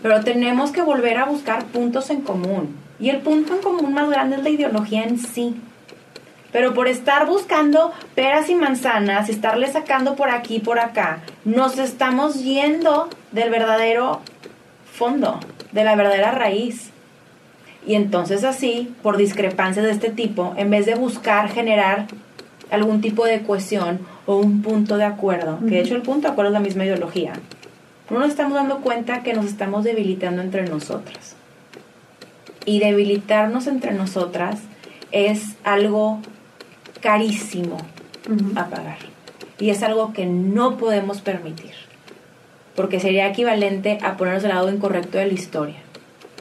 [0.02, 2.76] Pero tenemos que volver a buscar puntos en común.
[3.00, 5.56] Y el punto en común más grande es la ideología en sí.
[6.52, 11.78] Pero por estar buscando peras y manzanas, estarle sacando por aquí y por acá, nos
[11.78, 14.22] estamos yendo del verdadero
[14.92, 15.40] fondo,
[15.72, 16.90] de la verdadera raíz.
[17.86, 22.08] Y entonces así, por discrepancias de este tipo, en vez de buscar generar
[22.72, 26.34] algún tipo de cohesión o un punto de acuerdo, que de hecho el punto de
[26.34, 27.34] acuerdo es la misma ideología,
[28.10, 31.36] no nos estamos dando cuenta que nos estamos debilitando entre nosotras.
[32.66, 34.60] Y debilitarnos entre nosotras
[35.12, 36.20] es algo
[37.02, 37.78] carísimo
[38.56, 38.98] a pagar.
[39.60, 41.72] Y es algo que no podemos permitir.
[42.76, 45.78] Porque sería equivalente a ponernos al lado incorrecto de la historia.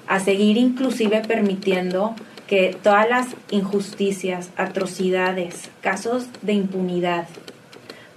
[0.06, 2.14] A seguir inclusive permitiendo
[2.46, 7.26] que todas las injusticias, atrocidades, casos de impunidad,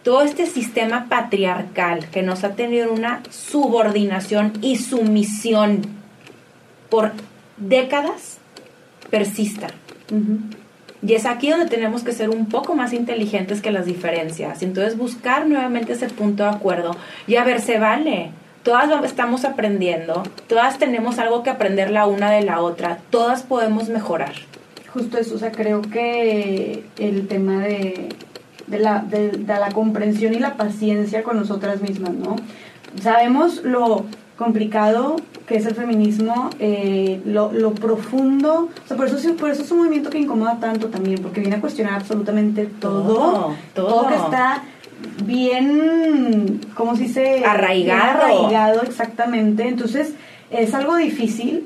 [0.03, 5.81] todo este sistema patriarcal que nos ha tenido una subordinación y sumisión
[6.89, 7.11] por
[7.57, 8.37] décadas,
[9.09, 9.67] persista.
[11.03, 14.61] Y es aquí donde tenemos que ser un poco más inteligentes que las diferencias.
[14.61, 16.95] Entonces buscar nuevamente ese punto de acuerdo
[17.27, 18.31] y a ver, se vale.
[18.63, 23.89] Todas estamos aprendiendo, todas tenemos algo que aprender la una de la otra, todas podemos
[23.89, 24.33] mejorar.
[24.93, 28.09] Justo eso, o sea, creo que el tema de,
[28.67, 32.35] de, la, de la comprensión y la paciencia con nosotras mismas, ¿no?
[33.01, 34.05] Sabemos lo
[34.41, 39.63] complicado que es el feminismo, eh, lo, lo, profundo, o sea, por eso, por eso
[39.63, 44.15] es un movimiento que incomoda tanto también, porque viene a cuestionar absolutamente todo, todo, que
[44.15, 44.63] está
[45.25, 47.43] bien, ¿cómo se dice?
[47.45, 48.21] Arraigado.
[48.21, 49.67] arraigado, exactamente.
[49.67, 50.13] Entonces,
[50.51, 51.65] es algo difícil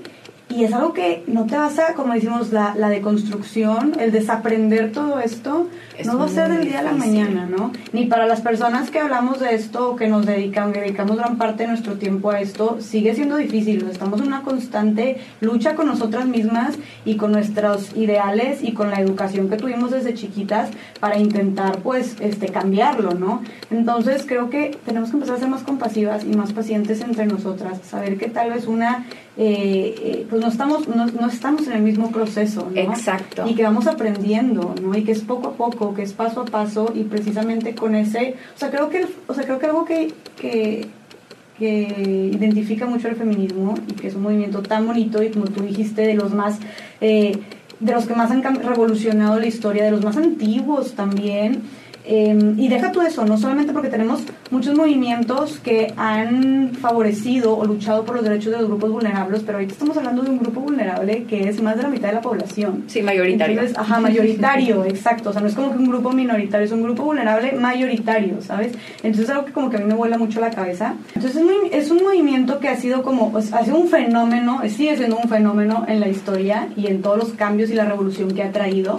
[0.49, 4.91] y es algo que no te vas a, como decimos, la, la deconstrucción, el desaprender
[4.91, 5.67] todo esto,
[6.03, 7.71] no va a ser del día a la mañana, ¿no?
[7.93, 11.37] Ni para las personas que hablamos de esto o que nos dedican, que dedicamos gran
[11.37, 13.87] parte de nuestro tiempo a esto, sigue siendo difícil.
[13.89, 18.99] Estamos en una constante lucha con nosotras mismas y con nuestros ideales y con la
[18.99, 23.41] educación que tuvimos desde chiquitas para intentar, pues, este, cambiarlo, ¿no?
[23.69, 27.79] Entonces creo que tenemos que empezar a ser más compasivas y más pacientes entre nosotras,
[27.83, 29.05] saber que tal vez una
[29.37, 32.79] eh, eh, pues no estamos, no, no, estamos en el mismo proceso, ¿no?
[32.79, 33.45] Exacto.
[33.45, 34.97] Y que vamos aprendiendo, ¿no?
[34.97, 38.35] Y que es poco a poco, que es paso a paso y precisamente con ese,
[38.55, 40.87] o sea, creo que, o sea, creo que algo que, que,
[41.59, 45.61] que identifica mucho el feminismo y que es un movimiento tan bonito y como tú
[45.63, 46.59] dijiste, de los más...
[47.01, 47.39] Eh,
[47.79, 51.63] de los que más han revolucionado la historia, de los más antiguos también,
[52.07, 57.65] Em, y deja tú eso, no solamente porque tenemos muchos movimientos que han favorecido o
[57.65, 60.61] luchado por los derechos de los grupos vulnerables, pero ahorita estamos hablando de un grupo
[60.61, 62.83] vulnerable que es más de la mitad de la población.
[62.87, 63.61] Sí, mayoritario.
[63.75, 65.31] ajá, mayoritario, exacto.
[65.31, 68.73] O sea, no es como que un grupo minoritario, es un grupo vulnerable mayoritario, ¿sabes?
[68.97, 70.93] Entonces es algo que como que a mí me vuela mucho la cabeza.
[71.15, 71.41] Entonces
[71.71, 75.29] es, un movimiento que ha sido como, pues, ha sido un fenómeno, sigue siendo un
[75.29, 78.97] fenómeno en la historia y en todos los cambios y la revolución que ha traído.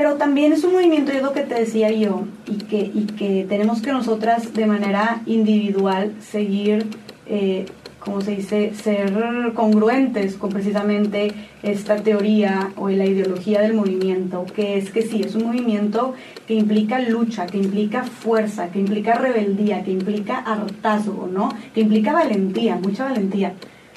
[0.00, 3.44] Pero también es un movimiento, es lo que te decía yo, y que, y que
[3.46, 6.86] tenemos que nosotras de manera individual seguir,
[7.26, 7.66] eh,
[7.98, 14.78] como se dice, ser congruentes con precisamente esta teoría o la ideología del movimiento, que
[14.78, 16.14] es que sí, es un movimiento
[16.46, 21.50] que implica lucha, que implica fuerza, que implica rebeldía, que implica hartazgo, ¿no?
[21.74, 23.52] Que implica valentía, mucha valentía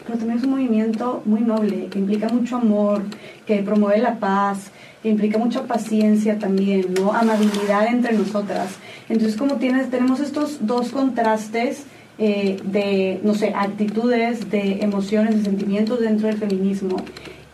[0.05, 3.03] pero también es un movimiento muy noble, que implica mucho amor,
[3.45, 6.93] que promueve la paz, que implica mucha paciencia también.
[7.13, 8.69] Amabilidad entre nosotras.
[9.09, 11.85] Entonces, como tienes, tenemos estos dos contrastes
[12.17, 16.97] eh, de, no sé, actitudes, de emociones, de sentimientos dentro del feminismo.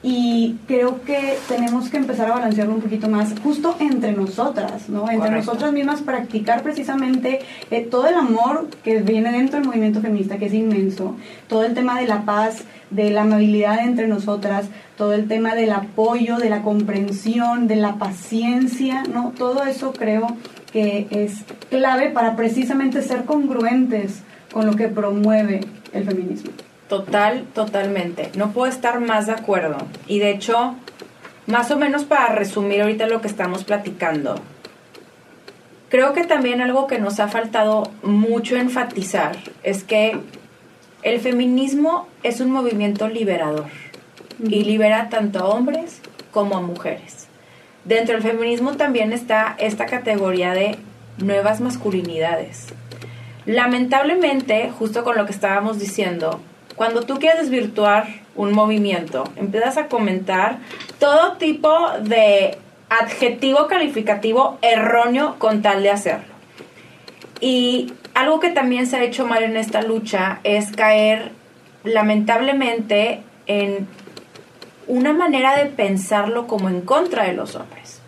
[0.01, 5.09] Y creo que tenemos que empezar a balancearlo un poquito más, justo entre nosotras, ¿no?
[5.11, 10.37] Entre nosotras mismas, practicar precisamente eh, todo el amor que viene dentro del movimiento feminista,
[10.37, 11.17] que es inmenso,
[11.49, 15.71] todo el tema de la paz, de la amabilidad entre nosotras, todo el tema del
[15.71, 19.33] apoyo, de la comprensión, de la paciencia, ¿no?
[19.37, 20.37] Todo eso creo
[20.71, 25.61] que es clave para precisamente ser congruentes con lo que promueve
[25.93, 26.51] el feminismo.
[26.89, 28.31] Total, totalmente.
[28.35, 29.77] No puedo estar más de acuerdo.
[30.07, 30.75] Y de hecho,
[31.45, 34.41] más o menos para resumir ahorita lo que estamos platicando,
[35.89, 40.19] creo que también algo que nos ha faltado mucho enfatizar es que
[41.03, 43.67] el feminismo es un movimiento liberador
[44.43, 47.27] y libera tanto a hombres como a mujeres.
[47.85, 50.75] Dentro del feminismo también está esta categoría de
[51.19, 52.65] nuevas masculinidades.
[53.45, 56.39] Lamentablemente, justo con lo que estábamos diciendo,
[56.79, 60.59] cuando tú quieres desvirtuar un movimiento, empiezas a comentar
[60.97, 61.69] todo tipo
[62.03, 66.33] de adjetivo calificativo erróneo con tal de hacerlo.
[67.41, 71.33] Y algo que también se ha hecho mal en esta lucha es caer
[71.83, 73.85] lamentablemente en
[74.87, 77.98] una manera de pensarlo como en contra de los hombres.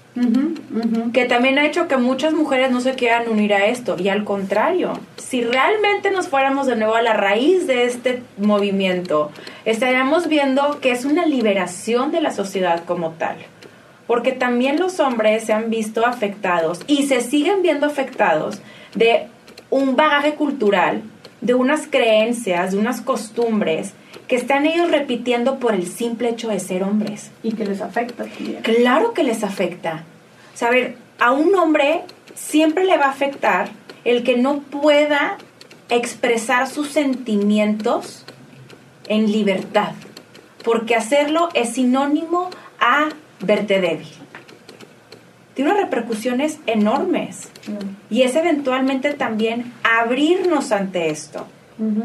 [1.14, 3.96] Que también ha hecho que muchas mujeres no se quieran unir a esto.
[3.98, 9.32] Y al contrario, si realmente nos fuéramos de nuevo a la raíz de este movimiento,
[9.64, 13.38] estaríamos viendo que es una liberación de la sociedad como tal.
[14.06, 18.62] Porque también los hombres se han visto afectados y se siguen viendo afectados
[18.94, 19.28] de
[19.70, 21.04] un bagaje cultural,
[21.40, 23.94] de unas creencias, de unas costumbres
[24.32, 27.32] que están ellos repitiendo por el simple hecho de ser hombres.
[27.44, 28.24] Y que les afecta
[28.62, 30.06] Claro que les afecta.
[30.54, 33.72] Saber, a un hombre siempre le va a afectar
[34.06, 35.38] el que no pueda
[35.90, 38.26] expresar sus sentimientos
[39.10, 39.92] en libertad,
[40.64, 43.10] porque hacerlo es sinónimo a
[43.42, 44.08] verte débil.
[45.56, 47.50] Tiene unas repercusiones enormes
[48.10, 51.48] y es eventualmente también abrirnos ante esto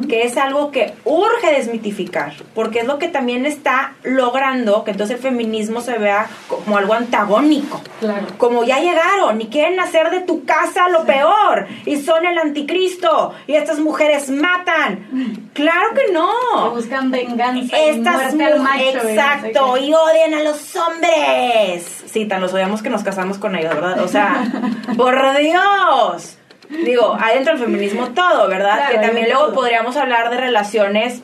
[0.09, 5.17] que es algo que urge desmitificar, porque es lo que también está logrando que entonces
[5.17, 7.81] el feminismo se vea como algo antagónico.
[8.01, 8.27] Claro.
[8.39, 13.35] Como ya llegaron y quieren hacer de tu casa lo peor y son el anticristo
[13.47, 15.51] y estas mujeres matan.
[15.53, 16.71] Claro que no.
[16.71, 17.77] buscan venganza.
[17.77, 22.05] Estas y al macho, Exacto, y odian a los hombres.
[22.07, 24.03] Sí, tan los odiamos que nos casamos con ellos, ¿verdad?
[24.03, 24.45] O sea,
[24.97, 26.39] por Dios.
[26.69, 28.91] Digo, adentro del feminismo todo, ¿verdad?
[28.91, 31.23] que también luego podríamos hablar de relaciones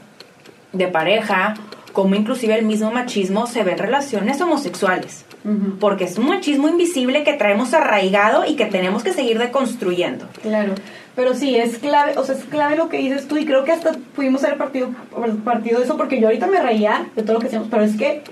[0.73, 1.55] de pareja,
[1.93, 5.25] como inclusive el mismo machismo se ve en relaciones homosexuales.
[5.81, 10.29] Porque es un machismo invisible que traemos arraigado y que tenemos que seguir deconstruyendo.
[10.41, 10.75] Claro,
[11.15, 13.73] pero sí, es clave, o sea, es clave lo que dices tú y creo que
[13.73, 14.91] hasta pudimos haber partido,
[15.45, 17.97] partido de eso porque yo ahorita me reía de todo lo que hacemos, pero es
[17.97, 18.23] que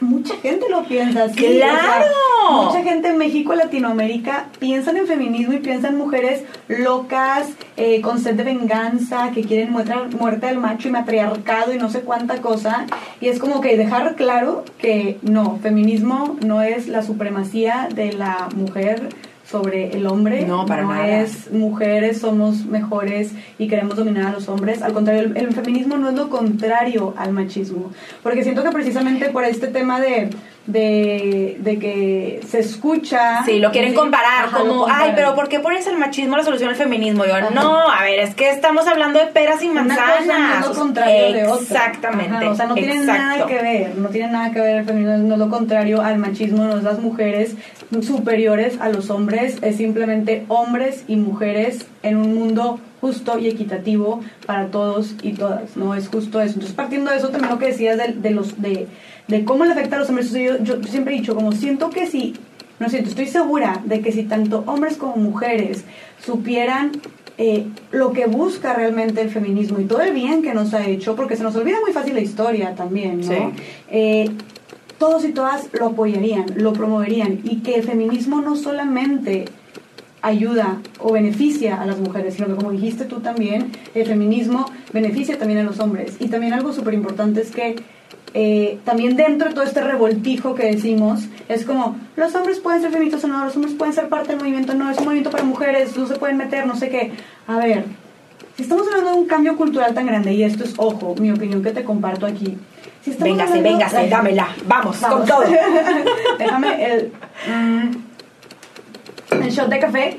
[0.00, 1.36] mucha gente lo piensa así.
[1.36, 2.06] ¡Claro!
[2.50, 8.18] mucha gente en México, Latinoamérica, piensan en feminismo y piensan en mujeres locas, eh, con
[8.18, 12.40] sed de venganza, que quieren muerte, muerte del macho y matriarcado y no sé cuánta
[12.40, 12.86] cosa.
[13.20, 18.48] Y es como que dejar claro que no, feminismo no es la supremacía de la
[18.56, 19.08] mujer
[19.50, 20.44] sobre el hombre.
[20.46, 24.82] No, para no es mujeres somos mejores y queremos dominar a los hombres.
[24.82, 27.90] Al contrario, el, feminismo no es lo contrario al machismo.
[28.22, 30.30] Porque siento que precisamente por este tema de,
[30.66, 33.42] de, que se escucha...
[33.44, 36.76] Sí, lo quieren comparar como, ay, pero ¿por qué pones el machismo la solución al
[36.76, 37.24] feminismo?
[37.24, 40.26] Yo, no, a ver, es que estamos hablando de peras y manzanas.
[40.26, 41.62] no es lo contrario de otra.
[41.62, 42.46] Exactamente.
[42.46, 45.34] o sea, no tiene nada que ver, no tiene nada que ver el feminismo, no
[45.34, 47.56] es lo contrario al machismo, no es las mujeres
[48.02, 54.20] superiores a los hombres, es simplemente hombres y mujeres en un mundo justo y equitativo
[54.46, 55.94] para todos y todas, ¿no?
[55.94, 56.54] Es justo eso.
[56.54, 58.86] Entonces, partiendo de eso, también lo que decías de, de los, de,
[59.26, 62.06] de, cómo le afecta a los hombres, yo, yo, siempre he dicho, como siento que
[62.06, 62.34] si,
[62.78, 65.84] no siento, estoy segura de que si tanto hombres como mujeres
[66.24, 66.92] supieran
[67.38, 71.16] eh, lo que busca realmente el feminismo y todo el bien que nos ha hecho,
[71.16, 73.52] porque se nos olvida muy fácil la historia también, ¿no?
[73.88, 74.30] Eh,
[75.00, 79.46] todos y todas lo apoyarían, lo promoverían y que el feminismo no solamente
[80.20, 85.38] ayuda o beneficia a las mujeres, sino que como dijiste tú también, el feminismo beneficia
[85.38, 86.16] también a los hombres.
[86.20, 87.76] Y también algo súper importante es que
[88.34, 92.90] eh, también dentro de todo este revoltijo que decimos, es como, los hombres pueden ser
[92.90, 95.44] feministas o no, los hombres pueden ser parte del movimiento, no, es un movimiento para
[95.44, 97.12] mujeres, no se pueden meter, no sé qué.
[97.46, 97.86] A ver,
[98.54, 101.62] si estamos hablando de un cambio cultural tan grande, y esto es, ojo, mi opinión
[101.62, 102.58] que te comparto aquí,
[103.02, 104.48] si véngase, véngase, dámela.
[104.66, 105.44] Vamos, con todo.
[106.38, 107.12] Déjame el,
[107.48, 107.90] mm,
[109.42, 110.18] el shot de café.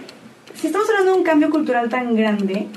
[0.56, 2.68] Si estamos hablando de un cambio cultural tan grande,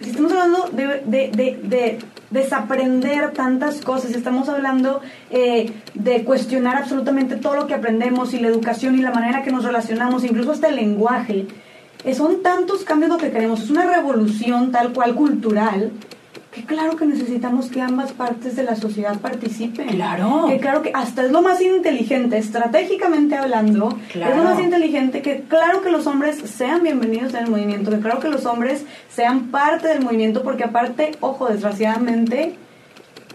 [0.00, 1.98] si estamos hablando de, de, de,
[2.30, 8.48] desaprender tantas cosas, estamos hablando eh, de cuestionar absolutamente todo lo que aprendemos y la
[8.48, 11.46] educación y la manera que nos relacionamos, incluso hasta el lenguaje.
[12.04, 15.90] Eh, son tantos cambios lo que queremos, es una revolución tal cual cultural
[16.52, 19.88] que claro que necesitamos que ambas partes de la sociedad participen.
[19.88, 20.46] Claro.
[20.48, 25.44] Que claro que hasta es lo más inteligente, estratégicamente hablando, es lo más inteligente que
[25.48, 29.48] claro que los hombres sean bienvenidos en el movimiento, que claro que los hombres sean
[29.48, 32.56] parte del movimiento, porque aparte, ojo, desgraciadamente,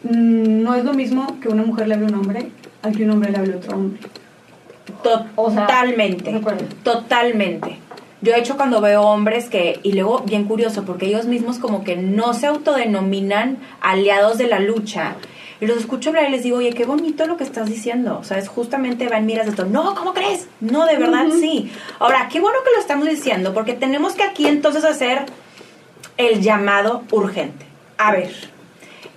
[0.03, 2.51] mm, no es lo mismo que una mujer le hable a un hombre
[2.82, 3.99] a que un hombre le hable a otro hombre.
[5.01, 6.32] Totalmente.
[6.84, 7.85] totalmente.
[8.22, 11.84] Yo he hecho cuando veo hombres que, y luego bien curioso, porque ellos mismos como
[11.84, 15.16] que no se autodenominan aliados de la lucha.
[15.61, 18.18] Y los escucho hablar y les digo, oye, qué bonito lo que estás diciendo.
[18.20, 19.68] O sea, es justamente van miras de todo.
[19.68, 20.47] No, ¿cómo crees?
[20.59, 21.72] No, de verdad sí.
[21.99, 25.26] Ahora, qué bueno que lo estamos diciendo, porque tenemos que aquí entonces hacer
[26.18, 27.66] el llamado urgente.
[27.97, 28.32] A ver,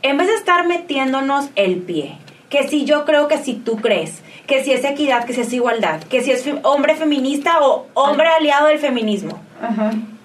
[0.03, 2.19] en vez de estar metiéndonos el pie,
[2.49, 5.53] que si yo creo que si tú crees, que si es equidad, que si es
[5.53, 9.39] igualdad, que si es hombre feminista o hombre aliado del feminismo.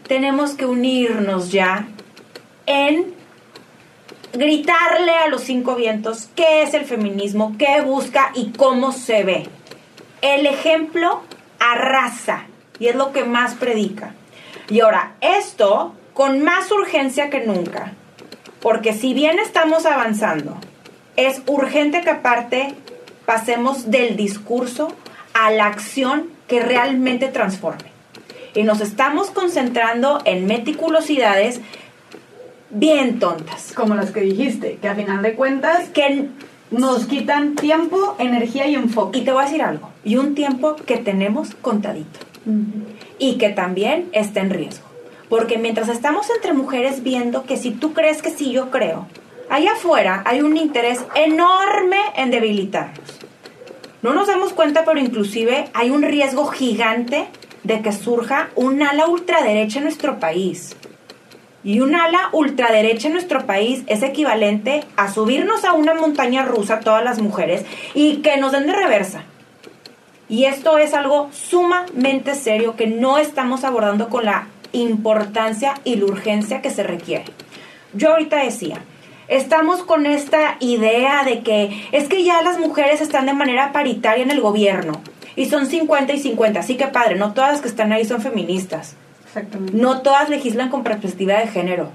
[0.07, 1.87] tenemos que unirnos ya
[2.65, 3.13] en
[4.33, 9.47] gritarle a los cinco vientos qué es el feminismo, qué busca y cómo se ve.
[10.21, 11.21] El ejemplo
[11.59, 12.45] arrasa
[12.79, 14.13] y es lo que más predica.
[14.69, 17.93] Y ahora, esto con más urgencia que nunca,
[18.61, 20.57] porque si bien estamos avanzando,
[21.15, 22.73] es urgente que aparte
[23.25, 24.89] pasemos del discurso
[25.33, 27.91] a la acción que realmente transforme.
[28.55, 31.59] Y nos estamos concentrando en meticulosidades
[32.69, 33.73] bien tontas.
[33.73, 36.27] Como las que dijiste, que a final de cuentas que
[36.71, 39.19] nos quitan tiempo, energía y enfoque.
[39.19, 42.19] Y te voy a decir algo, y un tiempo que tenemos contadito.
[43.19, 44.85] Y que también está en riesgo.
[45.29, 49.07] Porque mientras estamos entre mujeres viendo que si tú crees que sí, yo creo,
[49.49, 53.19] allá afuera hay un interés enorme en debilitarnos.
[54.01, 57.27] No nos damos cuenta, pero inclusive hay un riesgo gigante
[57.63, 60.75] de que surja un ala ultraderecha en nuestro país.
[61.63, 66.81] Y un ala ultraderecha en nuestro país es equivalente a subirnos a una montaña rusa
[66.81, 69.23] todas las mujeres y que nos den de reversa.
[70.27, 76.05] Y esto es algo sumamente serio que no estamos abordando con la importancia y la
[76.05, 77.25] urgencia que se requiere.
[77.93, 78.81] Yo ahorita decía,
[79.27, 84.23] estamos con esta idea de que es que ya las mujeres están de manera paritaria
[84.23, 85.01] en el gobierno
[85.35, 88.21] y son 50 y 50, así que padre, no todas las que están ahí son
[88.21, 88.95] feministas.
[89.73, 91.89] No todas legislan con perspectiva de género.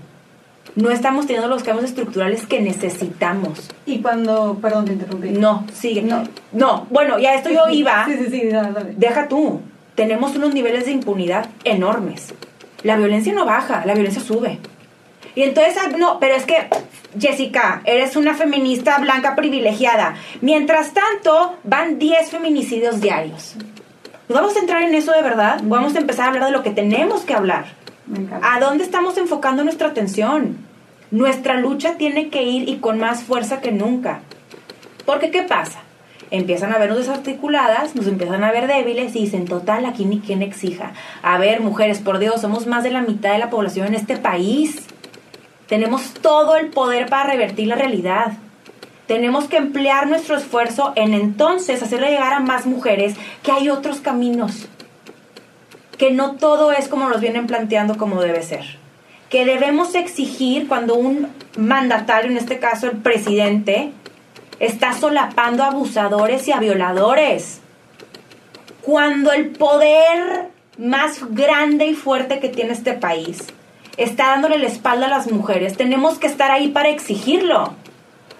[0.75, 3.71] No estamos teniendo los cambios estructurales que necesitamos.
[3.87, 5.31] Y cuando, perdón, te interrumpí.
[5.31, 6.03] No, sigue.
[6.03, 8.05] No, no bueno, ya esto yo iba.
[8.07, 8.49] sí, sí, sí,
[8.97, 9.61] Deja tú.
[9.95, 12.35] Tenemos unos niveles de impunidad enormes.
[12.83, 14.59] La violencia no baja, la violencia sube.
[15.39, 16.69] Y entonces, ah, no, pero es que,
[17.19, 20.17] Jessica, eres una feminista blanca privilegiada.
[20.41, 23.55] Mientras tanto, van 10 feminicidios diarios
[24.29, 26.71] vamos a entrar en eso de verdad, vamos a empezar a hablar de lo que
[26.71, 27.67] tenemos que hablar.
[28.43, 30.59] ¿A dónde estamos enfocando nuestra atención?
[31.11, 34.21] Nuestra lucha tiene que ir y con más fuerza que nunca.
[35.05, 35.81] Porque ¿qué pasa?
[36.31, 40.43] Empiezan a vernos desarticuladas, nos empiezan a ver débiles y dicen, total, aquí ni quien
[40.43, 40.93] exija.
[41.23, 44.19] A ver, mujeres, por Dios, somos más de la mitad de la población en este
[44.19, 44.87] país.
[45.69, 48.33] Tenemos todo el poder para revertir la realidad.
[49.07, 54.01] Tenemos que emplear nuestro esfuerzo en entonces hacerle llegar a más mujeres que hay otros
[54.01, 54.67] caminos,
[55.99, 58.79] que no todo es como nos vienen planteando como debe ser,
[59.29, 63.93] que debemos exigir cuando un mandatario, en este caso el presidente,
[64.61, 67.61] está solapando a abusadores y a violadores.
[68.83, 70.49] Cuando el poder
[70.79, 73.49] más grande y fuerte que tiene este país
[73.99, 77.75] está dándole la espalda a las mujeres, tenemos que estar ahí para exigirlo.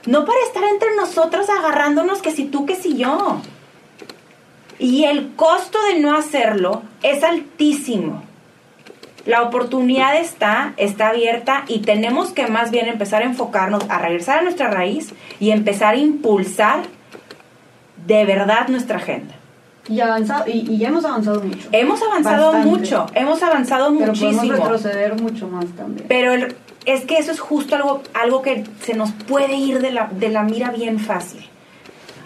[0.07, 3.43] No para estar entre nosotros agarrándonos que si tú, que si yo.
[4.79, 8.23] Y el costo de no hacerlo es altísimo.
[9.27, 14.39] La oportunidad está, está abierta y tenemos que más bien empezar a enfocarnos a regresar
[14.39, 16.85] a nuestra raíz y empezar a impulsar
[18.07, 19.35] de verdad nuestra agenda.
[19.89, 21.69] Y, avanzado, y, ya hemos avanzado mucho.
[21.73, 24.43] Hemos avanzado mucho, hemos avanzado pero muchísimo.
[24.43, 26.07] Podemos retroceder mucho más también.
[26.09, 26.55] Pero el,
[26.89, 30.31] es que eso es justo algo, algo que se nos puede ir de la, de
[30.31, 31.45] la mira bien fácil.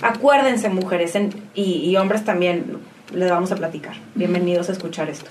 [0.03, 1.17] Acuérdense, mujeres
[1.55, 2.79] y, hombres también,
[3.13, 3.95] les vamos a platicar.
[4.15, 5.31] Bienvenidos a escuchar esto.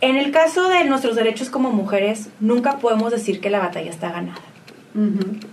[0.00, 4.10] En el caso de nuestros derechos como mujeres, nunca podemos decir que la batalla está
[4.10, 4.42] ganada.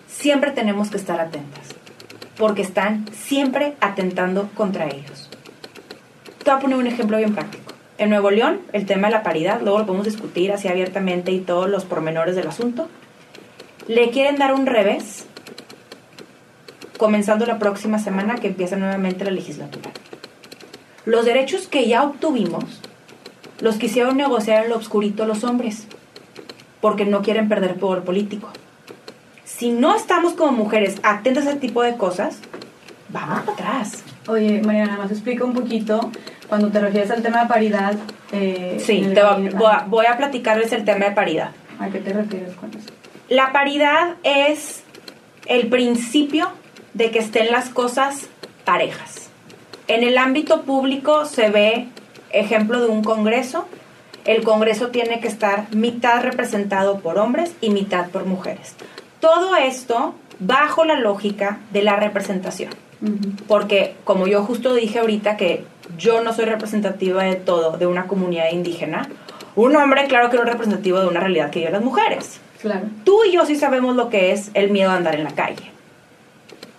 [0.07, 1.72] Siempre tenemos que estar atentas,
[2.37, 5.29] porque están siempre atentando contra ellos.
[6.43, 7.73] Te voy a poner un ejemplo bien práctico.
[7.97, 11.39] En Nuevo León, el tema de la paridad, luego lo podemos discutir así abiertamente y
[11.39, 12.89] todos los pormenores del asunto.
[13.87, 15.25] Le quieren dar un revés,
[16.97, 19.91] comenzando la próxima semana que empieza nuevamente la legislatura.
[21.05, 22.81] Los derechos que ya obtuvimos
[23.61, 25.87] los quisieron negociar en lo obscurito los hombres,
[26.81, 28.49] porque no quieren perder poder político.
[29.57, 32.39] Si no estamos como mujeres atentas a ese tipo de cosas,
[33.09, 34.03] vamos para atrás.
[34.27, 36.11] Oye, Mariana, más explica un poquito
[36.49, 37.93] cuando te refieres al tema de paridad.
[38.31, 39.07] Eh, sí,
[39.87, 41.51] voy, a, platicarles el tema de paridad.
[41.79, 42.89] ¿A qué te refieres con eso?
[43.29, 44.83] La paridad es
[45.45, 46.49] el principio
[46.95, 48.27] de que estén las cosas
[48.65, 49.29] parejas.
[49.87, 51.89] En el ámbito público se ve
[52.31, 53.67] ejemplo de un congreso.
[54.25, 58.75] El congreso tiene que estar mitad representado por hombres y mitad por mujeres.
[59.23, 62.73] Todo esto bajo la lógica de la representación.
[63.47, 65.63] Porque como yo justo dije ahorita que
[65.97, 69.07] yo no soy representativa de todo, de una comunidad indígena,
[69.55, 72.41] un hombre claro que no es representativo de una realidad que viven las mujeres.
[72.61, 72.87] Claro.
[73.05, 75.71] Tú y yo sí sabemos lo que es el miedo a andar en la calle.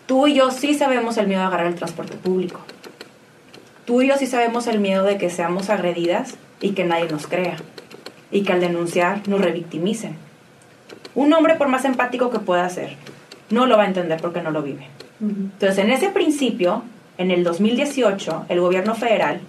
[0.04, 2.60] Tú y yo sí sabemos el miedo a agarrar el transporte público.
[3.86, 7.26] Tú y yo sí sabemos el miedo de que seamos agredidas y que nadie nos
[7.26, 7.56] crea.
[8.30, 10.23] y que al denunciar nos revictimicen.
[11.14, 12.96] Un hombre, por más empático que pueda ser,
[13.50, 14.88] no lo va a entender porque no lo vive.
[15.20, 16.82] Entonces, en ese principio,
[17.18, 19.40] en el 2018, el gobierno federal,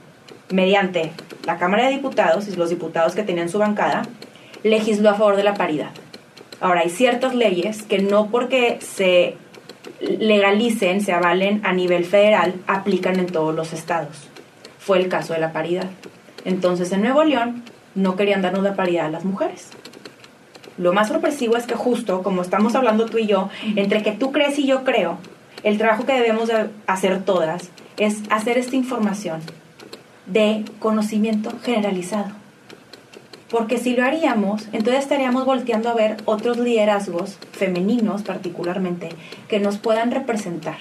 [0.50, 1.12] mediante
[1.46, 4.04] la Cámara de Diputados y los diputados que tenían su bancada,
[4.64, 5.90] legisló a favor de la paridad.
[6.62, 9.38] Ahora, hay ciertas leyes que no porque se
[10.00, 14.28] legalicen, se avalen a nivel federal, aplican en todos los estados.
[14.80, 15.90] Fue el caso de la paridad.
[16.46, 17.64] Entonces, en Nuevo León
[17.96, 19.70] no querían darnos la paridad a las mujeres.
[20.78, 24.32] Lo más sorpresivo es que justo, como estamos hablando tú y yo, entre que tú
[24.32, 25.18] crees y yo creo,
[25.64, 29.42] el trabajo que debemos de hacer todas es hacer esta información
[30.26, 32.32] de conocimiento generalizado.
[33.50, 39.10] Porque si lo haríamos, entonces estaríamos volteando a ver otros liderazgos femeninos particularmente
[39.48, 40.78] que nos puedan representar.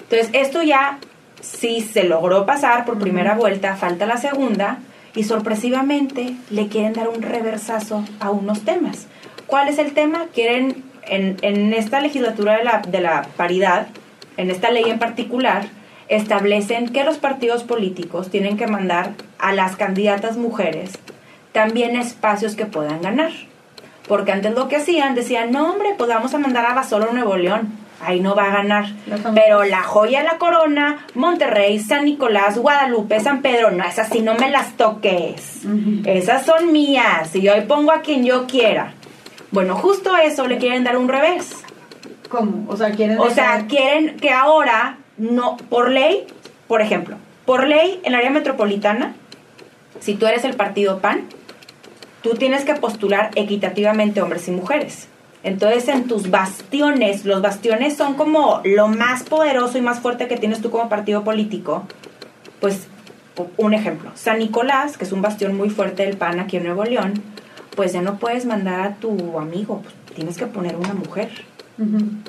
[0.00, 0.98] Entonces, esto ya
[1.40, 4.78] sí se logró pasar por primera vuelta, falta la segunda,
[5.18, 9.08] y sorpresivamente le quieren dar un reversazo a unos temas.
[9.48, 10.26] ¿Cuál es el tema?
[10.32, 13.88] Quieren, en, en esta legislatura de la, de la paridad,
[14.36, 15.66] en esta ley en particular,
[16.06, 20.92] establecen que los partidos políticos tienen que mandar a las candidatas mujeres
[21.50, 23.32] también espacios que puedan ganar.
[24.06, 27.36] Porque antes lo que hacían, decían, no hombre, pues vamos a mandar a Basolo Nuevo
[27.36, 28.86] León ahí no va a ganar.
[29.34, 34.20] Pero la joya de la corona, Monterrey, San Nicolás, Guadalupe, San Pedro, no, esas sí
[34.20, 35.62] no me las toques.
[36.04, 38.94] Esas son mías y yo ahí pongo a quien yo quiera.
[39.50, 41.64] Bueno, justo eso le quieren dar un revés.
[42.28, 42.70] ¿Cómo?
[42.70, 43.18] O sea, quieren...
[43.18, 46.26] O sea, quieren que ahora, no, por ley,
[46.66, 49.14] por ejemplo, por ley en el área metropolitana,
[50.00, 51.22] si tú eres el partido PAN,
[52.22, 55.08] tú tienes que postular equitativamente hombres y mujeres.
[55.42, 60.36] Entonces en tus bastiones, los bastiones son como lo más poderoso y más fuerte que
[60.36, 61.84] tienes tú como partido político.
[62.60, 62.88] Pues
[63.56, 66.84] un ejemplo, San Nicolás, que es un bastión muy fuerte del PAN aquí en Nuevo
[66.84, 67.14] León,
[67.76, 71.30] pues ya no puedes mandar a tu amigo, pues, tienes que poner una mujer.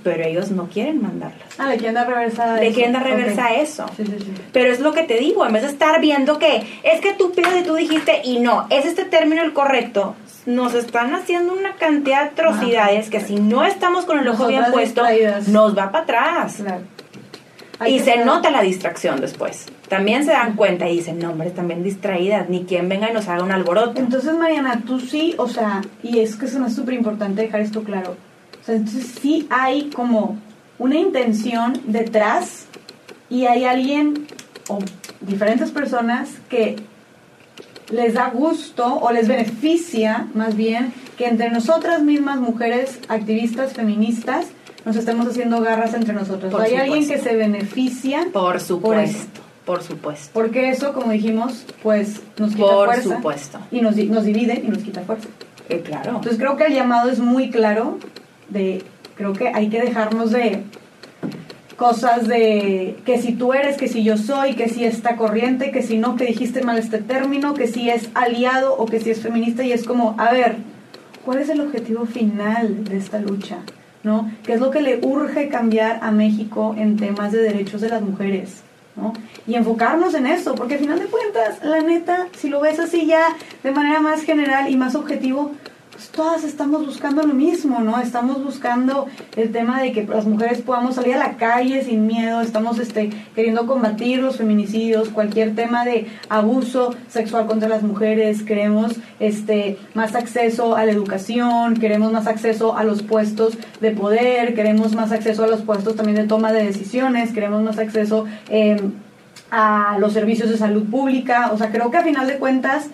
[0.04, 1.48] Pero ellos no quieren mandarlas.
[1.58, 3.86] Ah, le quieren dar reversa a Le quieren dar reversa a eso.
[3.98, 4.34] Sí, sí, sí.
[4.54, 7.32] Pero es lo que te digo, en vez de estar viendo que es que tú
[7.32, 11.76] pides y tú dijiste y no, es este término el correcto, nos están haciendo una
[11.76, 15.04] cantidad de atrocidades que si no estamos con el ojo bien puesto,
[15.48, 16.64] nos va para atrás.
[17.88, 19.66] Y se nota la distracción después.
[19.88, 23.28] También se dan cuenta y dicen, no, hombre, también distraídas, ni quien venga y nos
[23.30, 24.00] haga un alboroto.
[24.00, 28.16] Entonces, Mariana, tú sí, o sea, y es que es súper importante dejar esto claro.
[28.70, 30.38] Sea, entonces sí hay como
[30.78, 32.66] una intención detrás
[33.30, 34.28] y hay alguien
[34.68, 34.80] o
[35.22, 36.78] diferentes personas que
[37.92, 44.48] les da gusto o les beneficia más bien que entre nosotras mismas, mujeres activistas, feministas,
[44.86, 46.54] nos estemos haciendo garras entre nosotros.
[46.56, 48.28] Hay alguien que se beneficia.
[48.32, 49.42] Por supuesto.
[49.66, 50.30] Por, supuesto.
[50.34, 53.04] Porque eso, como dijimos, pues nos quita por fuerza.
[53.04, 53.60] Por supuesto.
[53.72, 55.28] Y nos, nos divide y nos quita fuerza.
[55.68, 56.16] Eh, claro.
[56.16, 58.00] Entonces creo que el llamado es muy claro
[58.50, 58.84] de,
[59.16, 60.64] creo que hay que dejarnos de
[61.80, 65.82] cosas de que si tú eres, que si yo soy, que si está corriente, que
[65.82, 69.22] si no, que dijiste mal este término, que si es aliado o que si es
[69.22, 70.58] feminista y es como, a ver,
[71.26, 73.60] ¿cuál es el objetivo final de esta lucha?
[74.04, 74.32] ¿No?
[74.44, 78.02] ¿Qué es lo que le urge cambiar a México en temas de derechos de las
[78.02, 78.62] mujeres?
[78.96, 79.14] ¿no?
[79.48, 83.06] Y enfocarnos en eso, porque al final de cuentas, la neta, si lo ves así
[83.06, 85.52] ya de manera más general y más objetivo,
[86.08, 88.00] todas estamos buscando lo mismo, ¿no?
[88.00, 92.42] Estamos buscando el tema de que las mujeres podamos salir a la calle sin miedo,
[92.42, 98.94] estamos este, queriendo combatir los feminicidios, cualquier tema de abuso sexual contra las mujeres, queremos
[99.20, 104.96] este, más acceso a la educación, queremos más acceso a los puestos de poder, queremos
[104.96, 108.94] más acceso a los puestos también de toma de decisiones, queremos más acceso em,
[109.52, 112.88] a los servicios de salud pública, o sea, creo que a final de cuentas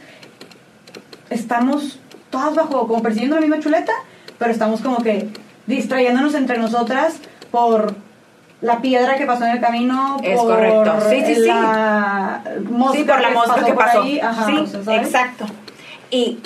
[1.30, 2.00] estamos
[2.36, 3.94] todas bajo, como persiguiendo la misma chuleta,
[4.38, 5.30] pero estamos como que
[5.68, 7.16] distrayéndonos entre nosotras
[7.50, 7.96] por
[8.62, 10.98] la piedra que pasó en el camino, es por correcto.
[11.10, 12.42] Sí, sí, la
[12.92, 13.04] sí.
[13.04, 14.04] por la mosca que pasó.
[14.04, 14.20] sí,
[14.92, 15.46] exacto.
[16.12, 16.40] Y,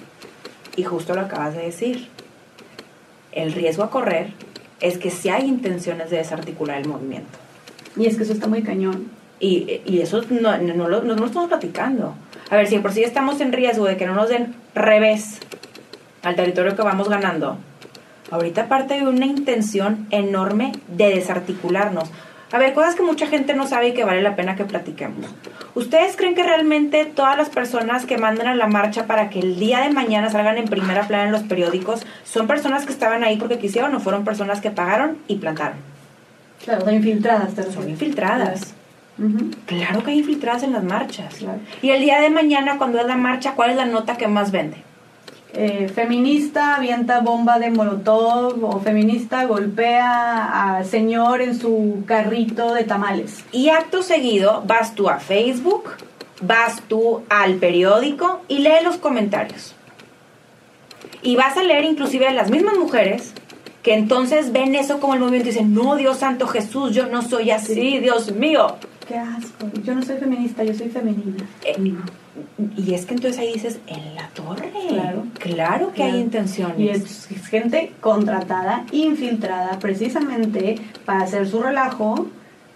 [0.76, 2.08] y justo lo acabas de decir.
[3.32, 4.34] El riesgo a correr
[4.80, 7.38] es que si hay intenciones de desarticular el movimiento.
[7.96, 9.08] Y es que eso está muy cañón.
[9.40, 12.16] Y, y eso no, no, lo, no, lo estamos platicando.
[12.50, 15.40] A ver, si por sí estamos en riesgo de que no nos den revés
[16.24, 17.58] al territorio que vamos ganando,
[18.32, 22.10] ahorita parte de una intención enorme de desarticularnos.
[22.52, 25.28] A ver, cosas que mucha gente no sabe y que vale la pena que platiquemos.
[25.76, 29.60] ¿Ustedes creen que realmente todas las personas que mandan a la marcha para que el
[29.60, 33.38] día de mañana salgan en primera plana en los periódicos son personas que estaban ahí
[33.38, 35.78] porque quisieron o fueron personas que pagaron y plantaron?
[36.64, 37.54] Claro, son infiltradas.
[37.72, 38.74] Son infiltradas.
[39.66, 40.04] Claro.
[40.04, 41.36] que hay infiltradas en las marchas.
[41.82, 44.52] Y el día de mañana, cuando es la marcha, ¿cuál es la nota que más
[44.52, 44.78] vende?
[45.54, 52.84] Eh, feminista avienta bomba de molotov o feminista golpea a señor en su carrito de
[52.84, 53.44] tamales.
[53.52, 55.90] Y acto seguido vas tú a Facebook,
[56.42, 59.76] vas tú al periódico y lee los comentarios.
[61.24, 63.34] Y vas a leer inclusive a las mismas mujeres
[63.82, 67.22] que entonces ven eso como el movimiento y dicen, no, Dios santo Jesús, yo no
[67.22, 68.76] soy así, Dios mío.
[69.08, 69.68] Qué asco.
[69.84, 71.48] Yo no soy feminista, yo soy femenina.
[71.64, 71.76] Eh,
[72.78, 74.72] y es que entonces ahí dices, en la torre.
[74.90, 75.24] Claro.
[75.40, 76.14] Claro que Claro.
[76.14, 76.80] hay intenciones.
[76.80, 82.28] Y es, gente contratada, infiltrada, precisamente para hacer su relajo,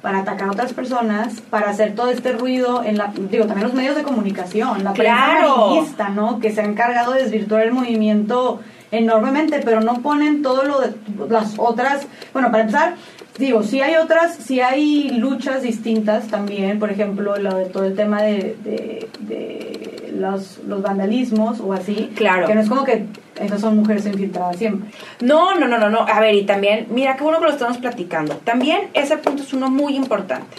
[0.01, 3.73] para atacar a otras personas, para hacer todo este ruido en la, digo, también los
[3.75, 5.53] medios de comunicación, la prensa Claro.
[5.65, 6.39] amarillista, ¿no?
[6.39, 8.59] Que se ha encargado de desvirtuar el movimiento
[8.93, 10.93] enormemente, pero no ponen todo lo de
[11.29, 12.95] las otras, bueno, para empezar,
[13.37, 17.95] digo, sí hay otras, sí hay luchas distintas también, por ejemplo, lo de todo el
[17.95, 22.45] tema de, de, de los, los vandalismos o así, Claro.
[22.47, 23.05] que no es como que
[23.41, 24.91] esas son mujeres infiltradas siempre.
[25.21, 26.01] No, no, no, no, no.
[26.07, 28.35] A ver, y también, mira, qué bueno que lo estamos platicando.
[28.43, 30.57] También ese punto es uno muy importante.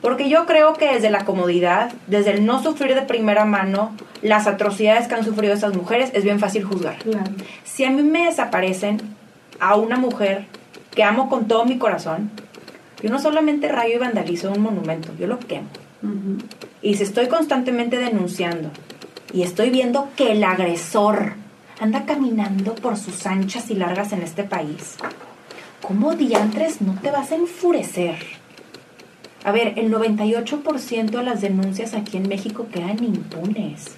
[0.00, 4.46] Porque yo creo que desde la comodidad, desde el no sufrir de primera mano las
[4.46, 6.98] atrocidades que han sufrido esas mujeres, es bien fácil juzgar.
[6.98, 7.30] Claro.
[7.64, 9.00] Si a mí me desaparecen
[9.60, 10.46] a una mujer
[10.94, 12.30] que amo con todo mi corazón,
[13.02, 15.68] yo no solamente rayo y vandalizo un monumento, yo lo quemo.
[16.82, 18.70] Y si estoy constantemente denunciando
[19.32, 21.32] y estoy viendo que el agresor
[21.80, 24.96] anda caminando por sus anchas y largas en este país,
[25.82, 28.16] ¿cómo diantres no te vas a enfurecer?
[29.44, 33.96] A ver, el 98% de las denuncias aquí en México quedan impunes.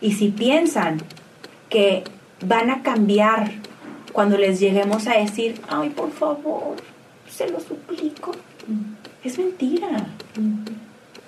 [0.00, 1.02] Y si piensan
[1.68, 2.04] que
[2.46, 3.50] van a cambiar
[4.12, 6.76] cuando les lleguemos a decir, ay, por favor,
[7.28, 8.32] se lo suplico,
[9.24, 10.06] es mentira.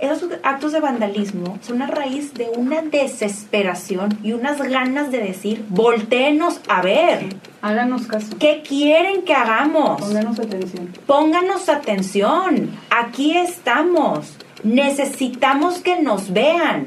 [0.00, 5.64] Esos actos de vandalismo son a raíz de una desesperación y unas ganas de decir,
[5.68, 8.28] voltéenos a ver, Háganos caso.
[8.38, 10.00] ¿qué quieren que hagamos?
[10.00, 10.88] Pónganos atención.
[11.06, 16.86] Pónganos atención, aquí estamos, necesitamos que nos vean.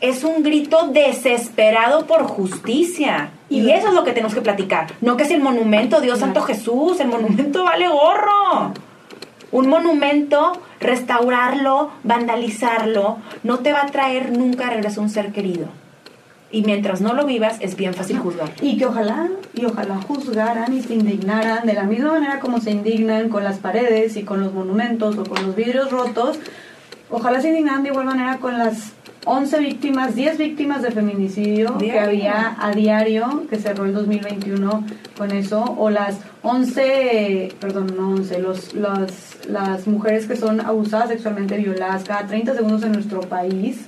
[0.00, 3.30] Es un grito desesperado por justicia.
[3.50, 4.86] Y, eso es lo que tenemos que platicar.
[5.00, 6.18] No que si el monumento, Dios.
[6.18, 8.72] Santo Jesús, el monumento vale gorro.
[9.54, 15.68] Un monumento, restaurarlo, vandalizarlo, no te va a traer nunca regreso un ser querido.
[16.50, 18.50] Y mientras no lo vivas, es bien fácil juzgar.
[18.60, 22.72] Y que ojalá, y ojalá juzgaran y se indignaran de la misma manera como se
[22.72, 26.40] indignan con las paredes y con los monumentos o con los vidrios rotos.
[27.08, 28.92] Ojalá se indignaran de igual manera con las
[29.26, 34.84] 11 víctimas, 10 víctimas de feminicidio que había a diario, que cerró el 2021
[35.16, 41.08] con eso, o las 11, perdón, no 11, los, las, las mujeres que son abusadas
[41.08, 43.86] sexualmente, violadas cada 30 segundos en nuestro país.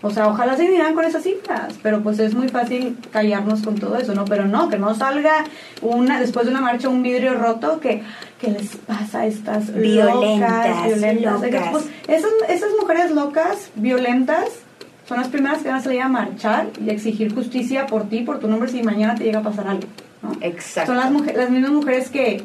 [0.00, 3.74] O sea, ojalá se indignaran con esas cifras, pero pues es muy fácil callarnos con
[3.74, 4.24] todo eso, ¿no?
[4.26, 5.44] Pero no, que no salga
[5.82, 8.02] una después de una marcha un vidrio roto, que
[8.40, 11.40] ¿qué les pasa a estas Violentas, locas, violentas?
[11.42, 11.68] Que, locas.
[11.72, 14.60] pues, esas, esas mujeres locas, violentas,
[15.08, 18.20] son las primeras que van a salir a marchar y a exigir justicia por ti,
[18.20, 19.88] por tu nombre, si mañana te llega a pasar algo,
[20.22, 20.32] ¿no?
[20.42, 20.92] Exacto.
[20.92, 22.44] Son las, mujeres, las mismas mujeres que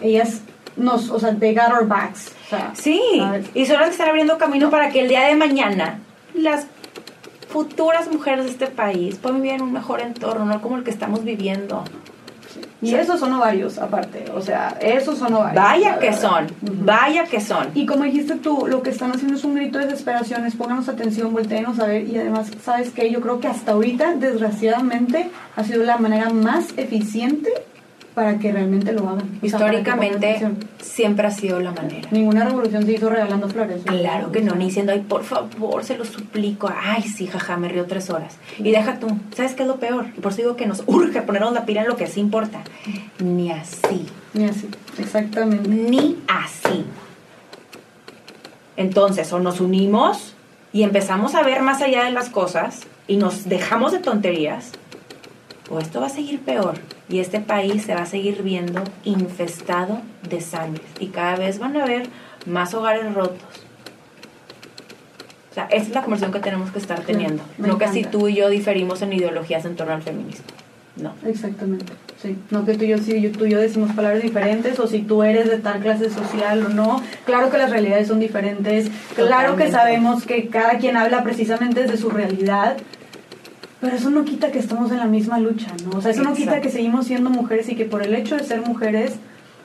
[0.00, 0.42] ellas
[0.76, 2.32] nos, o sea, they got our backs.
[2.46, 3.46] O sea, Sí, ¿sabes?
[3.54, 5.98] y son las que están abriendo camino para que el día de mañana
[6.32, 6.68] las
[7.48, 10.90] futuras mujeres de este país puedan vivir en un mejor entorno, no como el que
[10.90, 11.82] estamos viviendo.
[12.82, 14.24] Y esos son ovarios, aparte.
[14.34, 15.62] O sea, esos son ovarios.
[15.62, 16.20] Vaya que verdad.
[16.20, 16.46] son,
[16.84, 17.68] vaya que son.
[17.74, 20.88] Y como dijiste tú, lo que están haciendo es un grito de desesperación, es pónganos
[20.88, 23.10] atención, volteenos a ver y además, ¿sabes qué?
[23.10, 27.50] Yo creo que hasta ahorita, desgraciadamente, ha sido la manera más eficiente
[28.16, 29.38] para que realmente lo hagan.
[29.42, 30.40] O sea, Históricamente
[30.80, 32.08] siempre ha sido la manera.
[32.10, 33.82] Ninguna revolución se hizo regalando flores.
[33.84, 36.72] Claro que no, ni diciendo, ay, por favor, se lo suplico.
[36.74, 38.38] Ay, sí, jaja, me río tres horas.
[38.58, 40.06] Y deja tú, ¿sabes qué es lo peor?
[40.16, 42.62] Y por eso digo que nos urge ponernos la pila en lo que sí importa.
[43.18, 44.06] Ni así.
[44.32, 44.66] Ni así,
[44.98, 45.68] exactamente.
[45.68, 46.86] ni así.
[48.78, 50.34] Entonces, o nos unimos
[50.72, 54.72] y empezamos a ver más allá de las cosas y nos dejamos de tonterías,
[55.70, 56.74] o esto va a seguir peor
[57.08, 61.76] y este país se va a seguir viendo infestado de sangre y cada vez van
[61.76, 62.06] a haber
[62.46, 63.42] más hogares rotos.
[65.50, 67.42] O sea, esa es la conversación que tenemos que estar teniendo.
[67.58, 68.18] me no que si encanta.
[68.18, 70.44] tú y yo diferimos en ideologías en torno al feminismo.
[70.96, 71.12] No.
[71.26, 71.92] Exactamente,
[72.22, 72.36] sí.
[72.50, 75.22] No que tú y yo, si tú y yo decimos palabras diferentes o si tú
[75.22, 77.02] eres de tal clase social o no.
[77.26, 78.90] Claro que las realidades son diferentes.
[79.14, 79.70] Claro que Totalmente.
[79.72, 82.76] sabemos que cada quien habla precisamente desde su realidad.
[83.80, 85.98] Pero eso no quita que estamos en la misma lucha, ¿no?
[85.98, 88.44] O sea, eso no quita que seguimos siendo mujeres y que por el hecho de
[88.44, 89.14] ser mujeres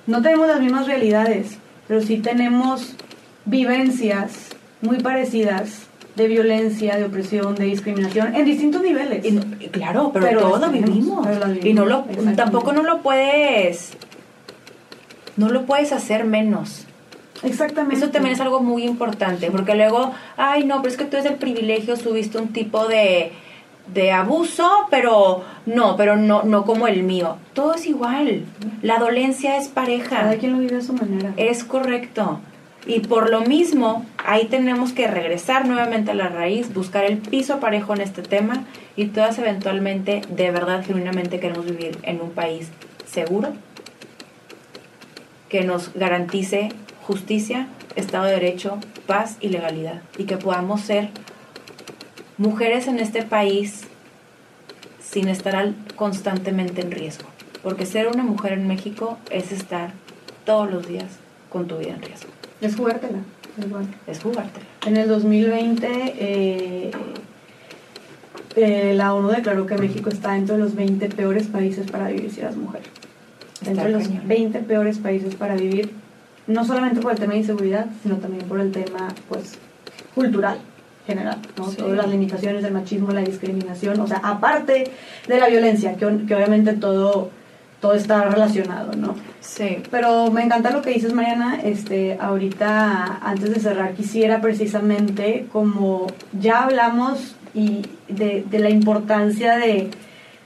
[0.07, 1.57] no tenemos las mismas realidades,
[1.87, 2.95] pero sí tenemos
[3.45, 4.49] vivencias
[4.81, 9.25] muy parecidas de violencia, de opresión, de discriminación en distintos niveles.
[9.71, 11.27] claro, pero, todos lo vivimos.
[11.63, 12.05] Y no lo,
[12.35, 13.93] tampoco no lo puedes,
[15.37, 16.85] no lo puedes hacer menos.
[17.43, 17.95] Exactamente.
[17.95, 21.31] Eso también es algo muy importante, porque luego, ay, no, pero es que tú eres
[21.31, 23.31] el privilegio, subiste un tipo de,
[23.93, 27.37] de abuso, pero no, pero no, no como el mío.
[27.53, 28.45] Todo es igual.
[28.81, 30.21] La dolencia es pareja.
[30.21, 31.33] Cada quien lo vive a su manera.
[31.37, 32.39] Es correcto.
[32.85, 37.59] Y por lo mismo, ahí tenemos que regresar nuevamente a la raíz, buscar el piso
[37.59, 38.65] parejo en este tema
[38.95, 42.69] y todas eventualmente, de verdad, genuinamente queremos vivir en un país
[43.05, 43.49] seguro,
[45.47, 46.69] que nos garantice
[47.03, 50.01] justicia, Estado de Derecho, paz y legalidad.
[50.17, 51.09] Y que podamos ser
[52.41, 53.83] mujeres en este país
[54.99, 57.27] sin estar constantemente en riesgo.
[57.61, 59.91] Porque ser una mujer en México es estar
[60.43, 61.05] todos los días
[61.49, 62.31] con tu vida en riesgo.
[62.59, 63.19] Es jugártela.
[64.07, 64.65] Es jugártela.
[64.87, 66.91] En el 2020 eh,
[68.55, 72.31] eh, la ONU declaró que México está dentro de los 20 peores países para vivir
[72.31, 72.81] si eras mujer.
[73.63, 75.91] Dentro de los 20 peores países para vivir
[76.47, 79.59] no solamente por el tema de inseguridad, sino también por el tema pues
[80.15, 80.57] cultural
[81.05, 81.65] general, ¿no?
[81.65, 84.91] Todas las limitaciones del machismo, la discriminación, o sea, aparte
[85.27, 87.29] de la violencia, que, que obviamente todo,
[87.79, 89.15] todo está relacionado, ¿no?
[89.39, 89.81] Sí.
[89.89, 91.59] Pero me encanta lo que dices, Mariana.
[91.63, 96.07] Este, ahorita, antes de cerrar, quisiera precisamente, como
[96.39, 99.89] ya hablamos y de, de la importancia de,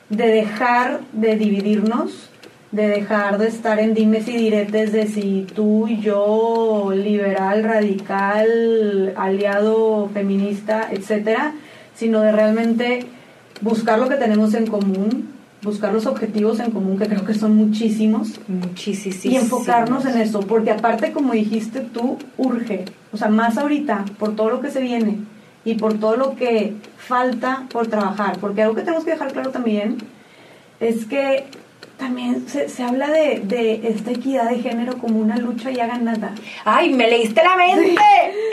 [0.10, 2.30] de dejar de dividirnos,
[2.76, 9.14] de dejar de estar en dimes y diretes de si tú y yo, liberal, radical,
[9.16, 11.54] aliado, feminista, etcétera,
[11.94, 13.06] sino de realmente
[13.62, 15.30] buscar lo que tenemos en común,
[15.62, 18.42] buscar los objetivos en común, que creo que son muchísimos.
[18.50, 19.24] Muchísimos.
[19.24, 24.36] Y enfocarnos en eso, porque aparte, como dijiste tú, urge, o sea, más ahorita, por
[24.36, 25.20] todo lo que se viene
[25.64, 29.52] y por todo lo que falta por trabajar, porque algo que tenemos que dejar claro
[29.52, 29.98] también
[30.82, 31.46] es que
[31.98, 36.32] también se, se habla de, de, esta equidad de género como una lucha ya ganada.
[36.66, 38.02] ¡Ay, me leíste la mente!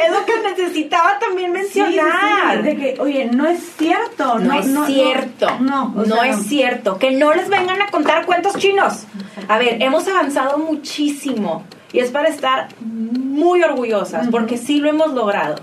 [0.04, 2.62] Es lo que necesitaba también mencionar.
[2.62, 4.38] de que, oye, no es cierto.
[4.38, 5.58] No, es cierto.
[5.60, 6.98] No, no, es cierto.
[6.98, 9.04] Que no les vengan a contar cuentos chinos.
[9.48, 11.64] A ver, hemos avanzado muchísimo.
[11.92, 15.56] Y es para estar muy orgullosas, porque sí lo hemos logrado.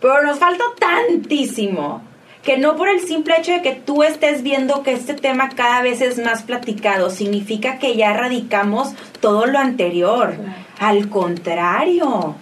[0.00, 2.02] Pero nos falta tantísimo
[2.42, 5.80] que no por el simple hecho de que tú estés viendo que este tema cada
[5.82, 10.34] vez es más platicado, significa que ya erradicamos todo lo anterior.
[10.78, 12.34] Al contrario,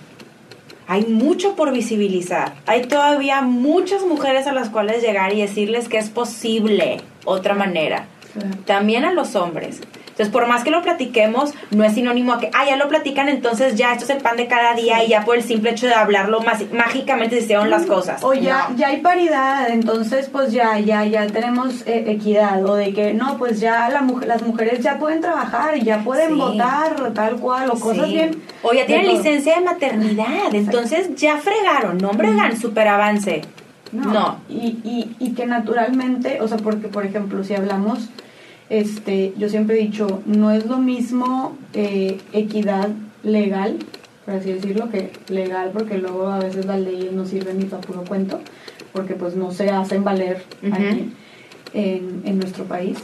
[0.86, 2.54] hay mucho por visibilizar.
[2.66, 8.06] Hay todavía muchas mujeres a las cuales llegar y decirles que es posible otra manera.
[8.64, 9.80] También a los hombres.
[10.20, 13.30] Entonces, por más que lo platiquemos, no es sinónimo a que, ah, ya lo platican,
[13.30, 15.86] entonces ya esto es el pan de cada día y ya por el simple hecho
[15.86, 18.22] de hablarlo más, mágicamente se hicieron las cosas.
[18.22, 22.92] O ya, ya hay paridad, entonces pues ya, ya, ya tenemos eh, equidad, o de
[22.92, 27.36] que no, pues ya la, las mujeres ya pueden trabajar, y ya pueden votar tal
[27.36, 28.42] cual, o cosas bien.
[28.62, 33.40] O ya tienen licencia de maternidad, entonces ya fregaron, no fregan, super avance.
[33.90, 34.36] No.
[34.50, 38.10] Y, y, y que naturalmente, o sea, porque por ejemplo, si hablamos
[38.70, 42.88] este, yo siempre he dicho, no es lo mismo eh, equidad
[43.22, 43.76] legal,
[44.24, 47.82] por así decirlo, que legal, porque luego a veces las leyes no sirven ni para
[47.82, 48.40] puro cuento,
[48.92, 51.12] porque pues no se hacen valer aquí
[51.74, 52.98] en, en nuestro país.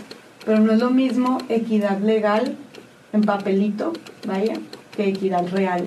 [0.45, 2.55] Pero no es lo mismo equidad legal
[3.13, 3.93] en papelito,
[4.27, 4.55] vaya,
[4.97, 5.85] que equidad real.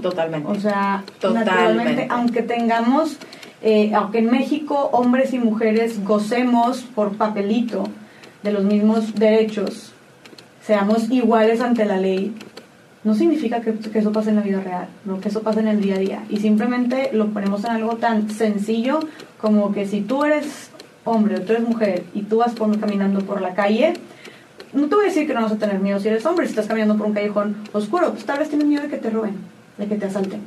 [0.00, 0.48] Totalmente.
[0.48, 3.16] O sea, naturalmente, aunque tengamos,
[3.62, 7.88] eh, aunque en México hombres y mujeres gocemos por papelito,
[8.42, 9.92] de los mismos derechos,
[10.64, 12.34] seamos iguales ante la ley,
[13.04, 15.20] no significa que, eso pase en la vida real, ¿no?
[15.20, 16.24] que eso pase en el día a día.
[16.28, 19.00] Y simplemente lo ponemos en algo tan sencillo
[19.40, 20.70] como que si tú eres
[21.04, 23.94] hombre o tú eres mujer y tú vas por, caminando por la calle,
[24.72, 26.50] no te voy a decir que no vas a tener miedo si eres hombre, si
[26.50, 29.34] estás caminando por un callejón oscuro, pues tal vez tienes miedo de que te roben,
[29.78, 30.40] de que te asalten.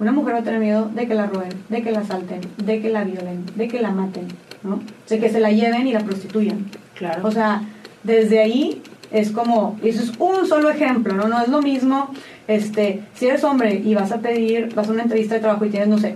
[0.00, 2.80] Una mujer va a tener miedo de que la roben, de que la asalten, de
[2.80, 4.28] que la violen, de que la maten,
[4.62, 4.80] ¿no?
[5.08, 6.64] De que se la lleven y la prostituyan.
[6.94, 7.26] Claro.
[7.26, 7.62] O sea,
[8.02, 11.28] desde ahí es como, eso es un solo ejemplo, ¿no?
[11.28, 12.10] No es lo mismo,
[12.48, 15.70] este, si eres hombre y vas a pedir, vas a una entrevista de trabajo y
[15.70, 16.14] tienes, no sé,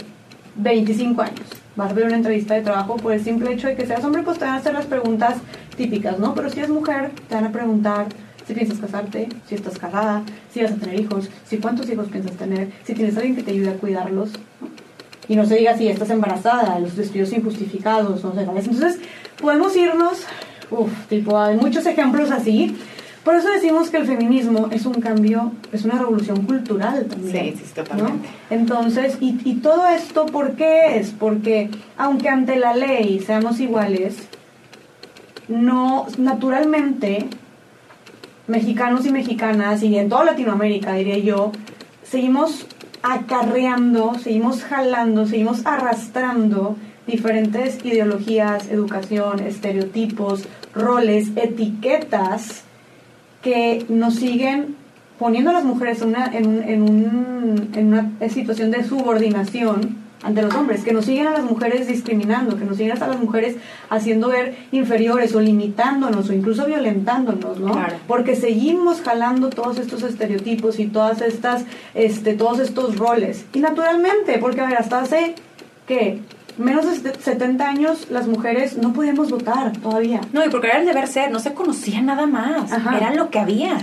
[0.57, 1.47] 25 años,
[1.77, 4.23] vas a pedir una entrevista de trabajo por el simple hecho de que seas hombre,
[4.23, 5.37] pues te van a hacer las preguntas
[5.77, 6.35] típicas, ¿no?
[6.35, 8.07] Pero si eres mujer, te van a preguntar
[8.47, 10.23] si piensas casarte, si estás casada,
[10.53, 13.51] si vas a tener hijos, si cuántos hijos piensas tener, si tienes alguien que te
[13.51, 14.31] ayude a cuidarlos,
[15.29, 19.01] Y no se diga si estás embarazada, los despidos injustificados, no sé, Entonces,
[19.41, 20.25] podemos irnos
[20.71, 22.77] Uf, tipo, hay muchos ejemplos así,
[23.27, 27.57] Por eso decimos que el feminismo es un cambio, es una revolución cultural también.
[27.57, 28.29] Sí, sí, totalmente.
[28.51, 31.11] Entonces, y, y todo esto, ¿por qué es?
[31.11, 34.29] Porque aunque ante la ley seamos iguales,
[35.49, 37.27] no, naturalmente,
[38.47, 41.51] mexicanos y mexicanas, y en toda Latinoamérica, diría yo,
[42.05, 42.69] seguimos
[43.03, 46.77] acarreando, seguimos jalando, seguimos arrastrando
[47.09, 50.45] diferentes ideologías, educación, estereotipos,
[50.77, 52.63] roles, etiquetas
[53.43, 54.77] que nos siguen
[55.19, 60.43] poniendo a las mujeres en una, en, en, un, en una situación de subordinación ante
[60.43, 63.57] los hombres, que nos siguen a las mujeres discriminando, que nos siguen a las mujeres
[63.91, 67.79] haciendo ver inferiores o limitándonos o incluso violentándonos, ¿no?
[68.09, 71.65] Porque seguimos jalando todos estos estereotipos y todas estas,
[71.95, 73.45] este, todos estos roles.
[73.53, 75.35] Y naturalmente, porque a ver, hasta hace,
[75.87, 76.21] ¿qué?
[76.59, 80.21] Menos de 70 años las mujeres no podíamos votar todavía.
[80.33, 83.39] No, y porque era el deber ser, no se conocía nada más, era lo que
[83.39, 83.79] había.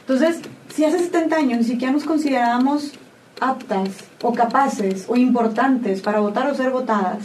[0.00, 0.40] Entonces,
[0.74, 2.92] si hace 70 años ni siquiera nos considerábamos
[3.40, 3.90] aptas
[4.22, 7.18] o capaces o importantes para votar o ser votadas,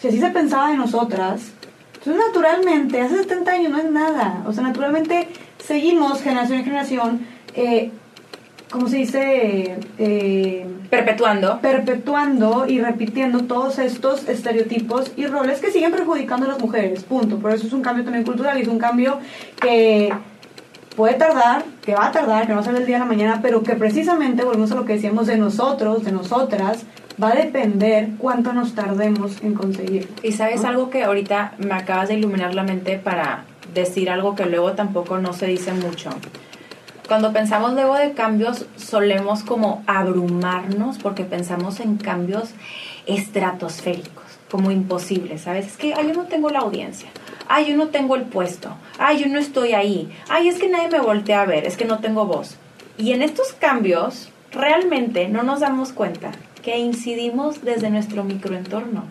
[0.00, 1.52] si así se pensaba de nosotras,
[1.94, 7.26] entonces naturalmente, hace 70 años no es nada, o sea, naturalmente seguimos generación en generación
[7.54, 7.90] eh,
[8.70, 9.78] ¿cómo se dice?
[9.98, 11.60] Eh, perpetuando.
[11.60, 17.38] Perpetuando y repitiendo todos estos estereotipos y roles que siguen perjudicando a las mujeres, punto.
[17.38, 19.18] Por eso es un cambio también cultural y es un cambio
[19.60, 20.12] que
[20.96, 23.04] puede tardar, que va a tardar, que no va a ser del día a la
[23.04, 26.84] mañana, pero que precisamente, volvemos a lo que decíamos de nosotros, de nosotras,
[27.22, 30.08] va a depender cuánto nos tardemos en conseguirlo.
[30.22, 33.44] Y sabes algo que ahorita me acabas de iluminar la mente para
[33.74, 36.10] decir algo que luego tampoco no se dice mucho
[37.08, 42.50] cuando pensamos luego de cambios solemos como abrumarnos porque pensamos en cambios
[43.06, 45.66] estratosféricos, como imposibles, ¿sabes?
[45.66, 47.08] Es que ay, yo no tengo la audiencia,
[47.48, 50.90] ay, yo no tengo el puesto, ay, yo no estoy ahí, ay, es que nadie
[50.90, 52.56] me voltea a ver, es que no tengo voz.
[52.98, 56.32] Y en estos cambios realmente no nos damos cuenta
[56.62, 59.04] que incidimos desde nuestro microentorno.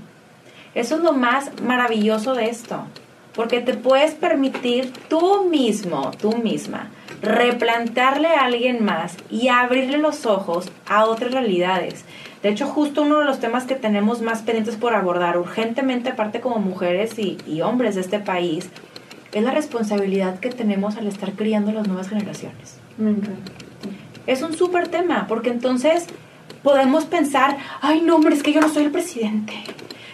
[0.76, 2.84] Eso es lo más maravilloso de esto,
[3.34, 6.92] porque te puedes permitir tú mismo, tú misma,
[7.22, 12.06] replantarle a alguien más y abrirle los ojos a otras realidades.
[12.44, 16.40] De hecho, justo uno de los temas que tenemos más pendientes por abordar urgentemente, aparte
[16.40, 18.70] como mujeres y, y hombres de este país,
[19.34, 22.78] es la responsabilidad que tenemos al estar criando las nuevas generaciones.
[24.26, 26.06] Es un súper tema, porque entonces
[26.64, 29.54] podemos pensar, ay no, hombre, es que yo no soy el presidente,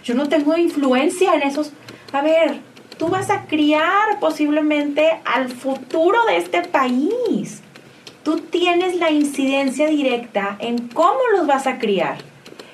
[0.03, 1.71] yo no tengo influencia en esos...
[2.11, 2.59] A ver,
[2.97, 7.61] tú vas a criar posiblemente al futuro de este país.
[8.23, 12.17] Tú tienes la incidencia directa en cómo los vas a criar.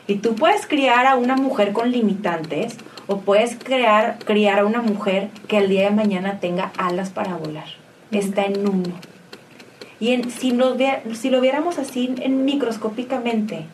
[0.08, 4.82] Y tú puedes criar a una mujer con limitantes o puedes crear, criar a una
[4.82, 7.68] mujer que el día de mañana tenga alas para volar.
[8.12, 8.94] Está en uno.
[10.00, 10.58] Y en, si,
[11.14, 13.66] si lo viéramos así en, microscópicamente,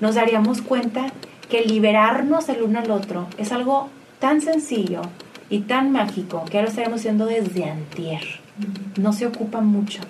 [0.00, 1.06] nos daríamos cuenta
[1.48, 3.88] que liberarnos el uno al otro es algo
[4.18, 5.02] tan sencillo,
[5.50, 8.22] y tan mágico que ahora lo estaremos haciendo desde antier.
[8.96, 10.00] No se ocupa mucho,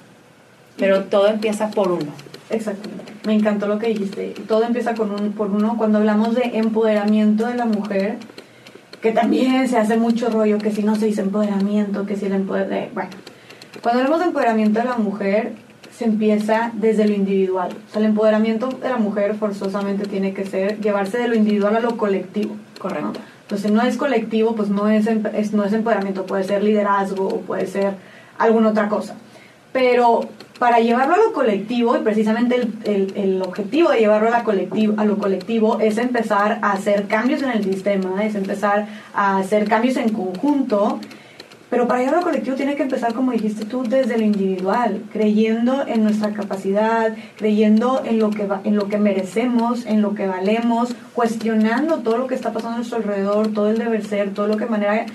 [0.77, 2.13] pero todo empieza por uno.
[2.51, 3.13] Exactamente.
[3.25, 4.35] Me encantó lo que dijiste.
[4.47, 5.77] Todo empieza con un, por uno.
[5.79, 8.19] Cuando hablamos de empoderamiento de la mujer,
[9.01, 12.33] que también se hace mucho rollo, que si no se dice empoderamiento, que si el
[12.33, 12.95] empoderamiento...
[12.95, 13.11] Bueno,
[13.83, 15.53] cuando hablamos de empoderamiento de la mujer,
[15.97, 17.71] se empieza desde lo individual.
[17.89, 21.77] O sea, el empoderamiento de la mujer forzosamente tiene que ser llevarse de lo individual
[21.77, 22.57] a lo colectivo.
[22.79, 23.21] Correcto.
[23.51, 25.07] Entonces, no es colectivo, pues no es,
[25.53, 27.95] no es empoderamiento, puede ser liderazgo o puede ser
[28.39, 29.17] alguna otra cosa.
[29.73, 30.29] Pero
[30.61, 34.95] para llevarlo a lo colectivo, y precisamente el, el, objetivo de llevarlo a, la colectivo,
[34.99, 39.67] a lo colectivo es empezar a hacer cambios en el sistema, es empezar a hacer
[39.69, 41.01] cambios en conjunto
[41.71, 45.87] pero para llegar al colectivo tiene que empezar, como dijiste tú, desde lo individual, creyendo
[45.87, 50.95] en nuestra capacidad, creyendo en lo que, en lo que merecemos, en lo que valemos,
[51.15, 54.57] cuestionando todo lo que está pasando a nuestro alrededor, todo el deber ser, todo lo
[54.57, 55.07] que de manera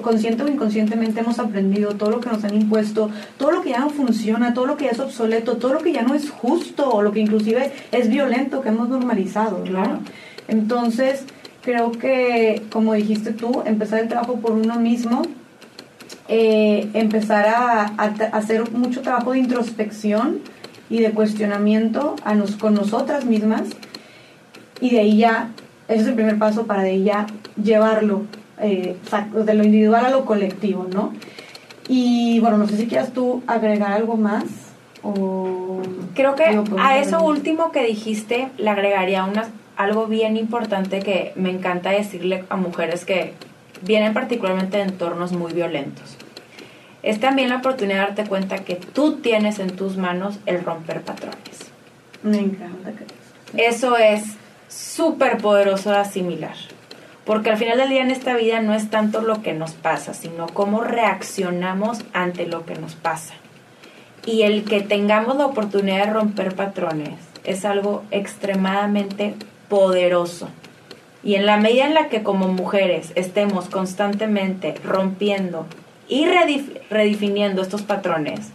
[0.00, 3.80] consciente o inconscientemente hemos aprendido, todo lo que nos han impuesto, todo lo que ya
[3.80, 6.88] no funciona, todo lo que ya es obsoleto, todo lo que ya no es justo
[6.88, 9.64] o lo que inclusive es violento que hemos normalizado.
[9.64, 9.98] Claro.
[10.46, 11.24] Entonces,
[11.62, 15.22] creo que, como dijiste tú, empezar el trabajo por uno mismo
[16.28, 17.84] eh, empezar a,
[18.32, 20.40] hacer mucho trabajo de introspección
[20.90, 23.68] y de cuestionamiento a nos, con nosotras mismas
[24.80, 25.50] y de ahí ya,
[25.88, 27.26] ese es el primer paso para de ahí ya
[27.62, 28.22] llevarlo
[28.60, 28.96] eh,
[29.44, 31.12] de lo individual a lo colectivo, ¿no?
[31.88, 34.44] Y bueno, no sé si quieras tú agregar algo más
[35.02, 35.80] o...
[36.14, 41.50] Creo que a eso último que dijiste le agregaría una, algo bien importante que me
[41.50, 43.34] encanta decirle a mujeres que
[43.82, 46.16] vienen particularmente de entornos muy violentos.
[47.02, 51.02] es también la oportunidad de darte cuenta que tú tienes en tus manos el romper
[51.02, 51.70] patrones.
[52.22, 52.90] Me encanta
[53.56, 54.24] Eso es
[54.68, 56.56] súper poderoso de asimilar.
[57.24, 60.14] Porque al final del día en esta vida no es tanto lo que nos pasa,
[60.14, 63.34] sino cómo reaccionamos ante lo que nos pasa.
[64.24, 69.34] Y el que tengamos la oportunidad de romper patrones es algo extremadamente
[69.68, 70.48] poderoso.
[71.26, 75.66] Y en la medida en la que como mujeres estemos constantemente rompiendo
[76.08, 76.24] y
[76.88, 78.52] redefiniendo estos patrones,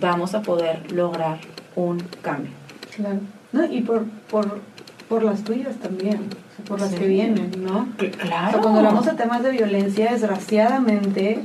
[0.00, 1.40] vamos a poder lograr
[1.76, 2.52] un cambio.
[2.96, 3.20] Claro.
[3.52, 4.62] No, y por, por,
[5.10, 6.20] por las tuyas también,
[6.66, 7.86] por las que vienen, ¿no?
[8.18, 8.62] Claro.
[8.62, 11.44] cuando hablamos de temas de violencia, desgraciadamente,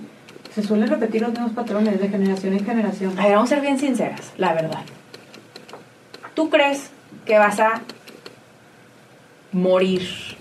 [0.54, 3.20] se suelen repetir los mismos patrones de generación en generación.
[3.20, 4.84] A ver, vamos a ser bien sinceras, la verdad.
[6.34, 6.92] ¿Tú crees
[7.26, 7.82] que vas a
[9.52, 10.35] morir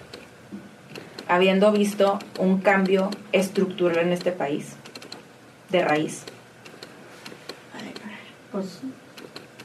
[1.28, 4.74] habiendo visto un cambio estructural en este país
[5.70, 6.24] de raíz?
[8.52, 8.80] Pues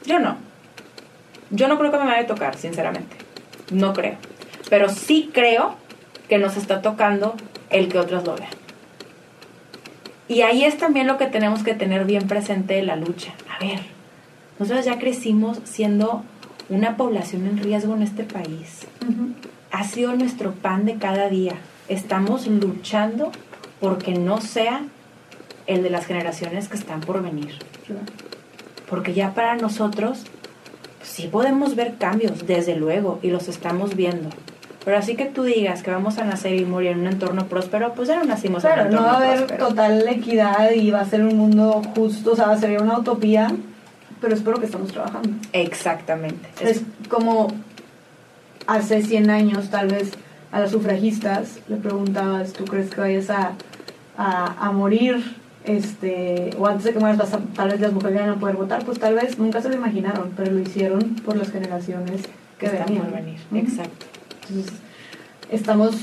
[0.05, 0.37] yo no.
[1.51, 3.15] Yo no creo que me vaya a tocar, sinceramente.
[3.71, 4.17] No creo.
[4.69, 5.75] Pero sí creo
[6.27, 7.35] que nos está tocando
[7.69, 8.49] el que otros lo vean.
[10.27, 13.33] Y ahí es también lo que tenemos que tener bien presente de la lucha.
[13.49, 13.79] A ver,
[14.59, 16.23] nosotros ya crecimos siendo
[16.69, 18.87] una población en riesgo en este país.
[19.79, 21.53] Ha sido nuestro pan de cada día.
[21.87, 23.31] Estamos luchando
[23.79, 24.81] porque no sea
[25.67, 27.59] el de las generaciones que están por venir.
[28.89, 30.25] Porque ya para nosotros
[31.01, 34.27] sí podemos ver cambios, desde luego, y los estamos viendo.
[34.83, 37.93] Pero así que tú digas que vamos a nacer y morir en un entorno próspero,
[37.93, 40.99] pues ya no nacimos en un entorno no va a haber total equidad y va
[40.99, 43.49] a ser un mundo justo, o sea, sería una utopía,
[44.19, 45.29] pero espero que estamos trabajando.
[45.53, 46.49] Exactamente.
[46.59, 47.47] Es como
[48.75, 50.11] hace 100 años, tal vez,
[50.51, 53.53] a las sufragistas le preguntabas, ¿tú crees que vayas a,
[54.17, 55.23] a morir
[55.69, 58.99] este, o antes de que mueras tal vez las mujeres ya no poder votar, pues
[58.99, 62.21] tal vez nunca se lo imaginaron, pero lo hicieron por las generaciones
[62.57, 63.11] que venían.
[63.11, 63.39] venir.
[63.53, 64.05] Exacto.
[64.49, 64.73] Entonces,
[65.51, 65.95] estamos,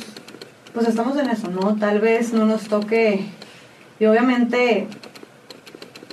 [0.73, 1.77] pues estamos en eso, ¿no?
[1.77, 3.25] Tal vez no nos toque,
[3.99, 4.87] y obviamente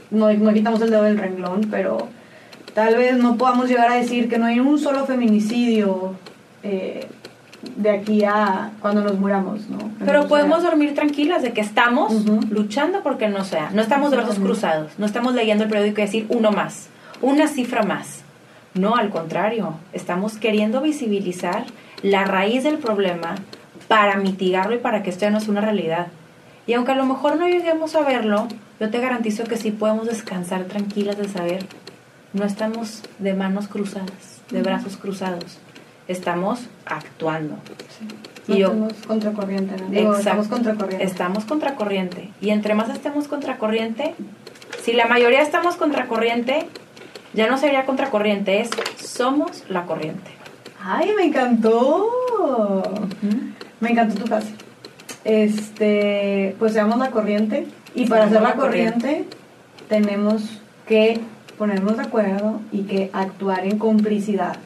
[0.10, 2.08] no, no quitamos el dedo del renglón, pero
[2.74, 6.16] tal vez no podamos llegar a decir que no hay un solo feminicidio
[6.64, 7.08] eh,
[7.76, 9.92] de aquí a cuando nos muramos, ¿no?
[10.00, 12.14] Pero podemos dormir tranquilas de que estamos
[12.50, 13.70] luchando porque no sea.
[13.74, 16.90] No estamos de brazos cruzados, no estamos leyendo el periódico y decir uno más,
[17.22, 18.22] una cifra más.
[18.74, 21.66] No, al contrario, estamos queriendo visibilizar
[22.02, 23.36] la raíz del problema
[23.88, 26.08] para mitigarlo y para que esto ya no sea una realidad.
[26.66, 28.48] Y aunque a lo mejor no lleguemos a verlo,
[28.80, 31.66] yo te garantizo que sí podemos descansar tranquilas de saber,
[32.34, 35.60] no estamos de manos cruzadas, de brazos cruzados
[36.08, 37.58] estamos actuando.
[38.48, 40.18] y yo, estamos contracorriente, ¿no?
[40.18, 41.06] estamos contracorriente.
[41.06, 42.30] Estamos contracorriente.
[42.42, 44.16] Y entre más estemos contracorriente,
[44.82, 46.68] si la mayoría estamos contracorriente,
[47.34, 50.32] ya no sería contracorriente, es somos la corriente.
[50.82, 52.10] ¡Ay, me encantó!
[53.80, 54.54] Me encantó tu frase.
[55.24, 57.68] Este, pues seamos la corriente.
[57.96, 59.26] Y para ser la corriente,
[59.88, 61.22] tenemos que
[61.58, 64.58] ponernos de acuerdo y que actuar en complicidad.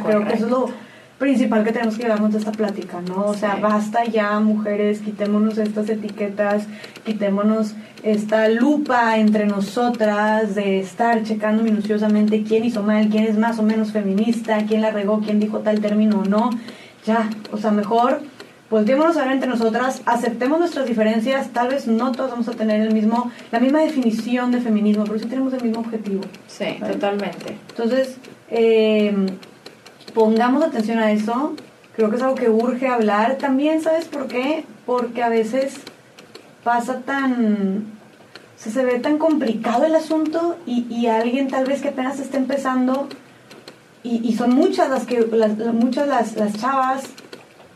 [0.00, 0.70] Creo que eso es lo
[1.18, 3.26] principal que tenemos que llevarnos de esta plática, ¿no?
[3.26, 6.66] O sea, basta ya, mujeres, quitémonos estas etiquetas,
[7.04, 13.58] quitémonos esta lupa entre nosotras de estar checando minuciosamente quién hizo mal, quién es más
[13.58, 16.50] o menos feminista, quién la regó, quién dijo tal término o no.
[17.06, 18.20] Ya, o sea, mejor
[18.70, 22.80] volteémonos a ver entre nosotras, aceptemos nuestras diferencias, tal vez no todos vamos a tener
[22.80, 26.22] el mismo, la misma definición de feminismo, pero sí tenemos el mismo objetivo.
[26.48, 27.56] Sí, totalmente.
[27.70, 28.16] Entonces,
[28.50, 29.14] eh,
[30.14, 31.54] pongamos atención a eso.
[31.94, 33.36] Creo que es algo que urge hablar.
[33.36, 34.64] También, ¿sabes por qué?
[34.86, 35.74] Porque a veces
[36.62, 37.84] pasa tan...
[38.56, 43.08] se ve tan complicado el asunto y, y alguien tal vez que apenas está empezando
[44.04, 45.24] y, y son muchas las que
[45.72, 47.04] muchas las, las chavas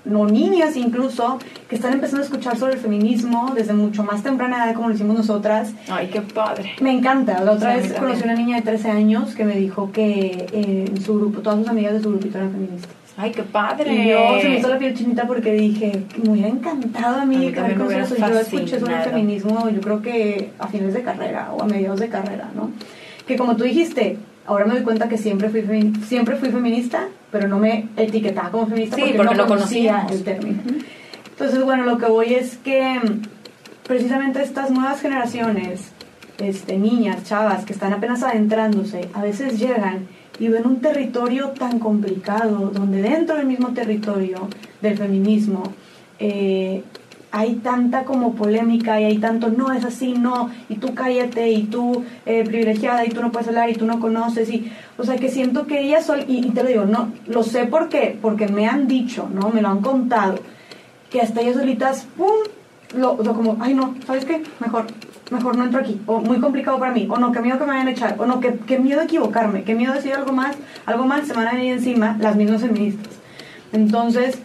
[0.04, 1.38] no niñas incluso,
[1.68, 4.94] que están empezando a escuchar sobre el feminismo desde mucho más temprana edad como lo
[4.94, 5.72] hicimos nosotras.
[5.88, 6.72] Ay, qué padre.
[6.80, 7.42] Me encanta.
[7.44, 11.18] La otra vez conocí una niña de 13 años que me dijo que en su
[11.18, 12.90] grupo, todas sus amigas de su grupito eran feministas.
[13.20, 13.92] Ay, qué padre.
[13.92, 17.34] Y yo se me hizo la piel chinita porque dije, me hubiera encantado a mí,
[17.48, 18.16] a mí eso.
[18.16, 21.98] Yo escuché sobre el feminismo, yo creo que a fines de carrera o a mediados
[21.98, 22.70] de carrera, ¿no?
[23.26, 27.48] Que como tú dijiste, ahora me doy cuenta que siempre fui, siempre fui feminista, pero
[27.48, 30.62] no me etiquetaba como feminista porque, no conocía el término.
[31.30, 33.00] Entonces, bueno, lo que voy es que
[33.86, 35.92] precisamente estas nuevas generaciones,
[36.38, 40.06] este, niñas, chavas, que están apenas adentrándose, a veces llegan
[40.38, 44.48] y ven un territorio tan complicado, donde dentro del mismo territorio
[44.80, 45.62] del feminismo,
[46.18, 46.84] eh,
[47.30, 51.64] hay tanta como polémica y hay tanto no es así, no, y tú cállate, y
[51.64, 55.16] tú eh, privilegiada, y tú no puedes hablar, y tú no conoces, y, o sea,
[55.16, 58.48] que siento que ellas son, y, y, te lo digo, no, lo sé porque, porque
[58.48, 59.50] me han dicho, ¿no?
[59.50, 60.36] Me lo han contado,
[61.10, 62.28] que hasta ellas solitas, ¡pum!
[62.96, 64.42] Lo, como, ay no, ¿sabes qué?
[64.60, 64.86] Mejor,
[65.30, 67.72] mejor no entro aquí, o muy complicado para mí, o no, qué miedo que me
[67.72, 70.56] vayan a echar, o no, qué, qué miedo equivocarme, qué miedo decir algo más,
[70.86, 73.18] algo mal, se van a venir encima las mismas feministas.
[73.72, 74.40] Entonces,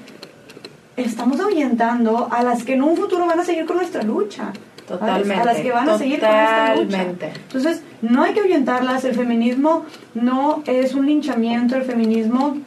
[0.97, 4.53] estamos ahuyentando a las que en un futuro van a seguir con nuestra lucha.
[4.87, 5.41] Totalmente.
[5.41, 6.85] A las que van a seguir con esta lucha.
[6.85, 7.31] Totalmente.
[7.47, 9.05] Entonces, no hay que ahuyentarlas.
[9.05, 11.75] El feminismo no es un linchamiento.
[11.75, 12.57] El feminismo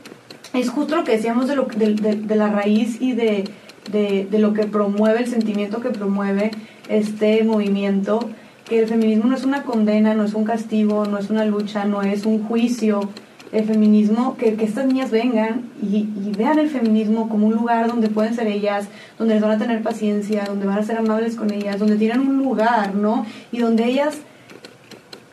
[0.55, 3.45] es justo lo que decíamos de, lo, de, de, de la raíz y de,
[3.91, 6.51] de, lo que promueve, el sentimiento que promueve
[6.89, 8.21] este movimiento.
[8.65, 11.85] Que el feminismo no es una condena, no es un castigo, no es una lucha,
[11.85, 13.11] no es un juicio
[13.57, 18.09] el feminismo, que, que estas niñas vengan y, vean el feminismo como un lugar donde
[18.09, 18.89] pueden ser ellas,
[19.19, 22.21] donde les van a tener paciencia, donde van a ser amables con ellas, donde tienen
[22.21, 23.25] un lugar, ¿no?
[23.53, 24.19] Y donde ellas,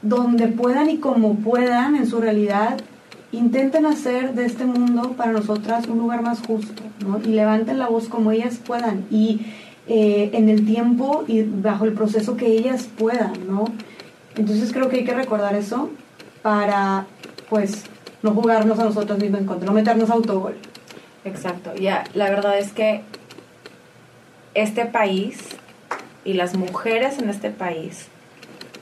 [0.02, 2.78] donde puedan y como puedan en su realidad,
[3.32, 7.20] intenten hacer de este mundo para nosotras un lugar más justo, ¿no?
[7.20, 9.42] Y levanten la voz como ellas puedan y
[9.88, 13.66] eh, en el tiempo y bajo el proceso que ellas puedan, ¿no?
[14.36, 15.90] Entonces creo que hay que recordar eso
[16.42, 17.06] para,
[17.50, 17.84] pues,
[18.24, 20.56] no jugarnos a nosotros mismos en contra, no meternos autogol.
[21.26, 23.04] Exacto, ya, la verdad es que
[24.56, 25.50] este país
[26.26, 28.08] y las mujeres en este país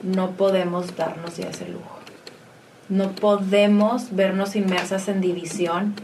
[0.02, 1.98] no podemos darnos ya ese lujo.
[2.88, 5.94] No podemos vernos inmersas en división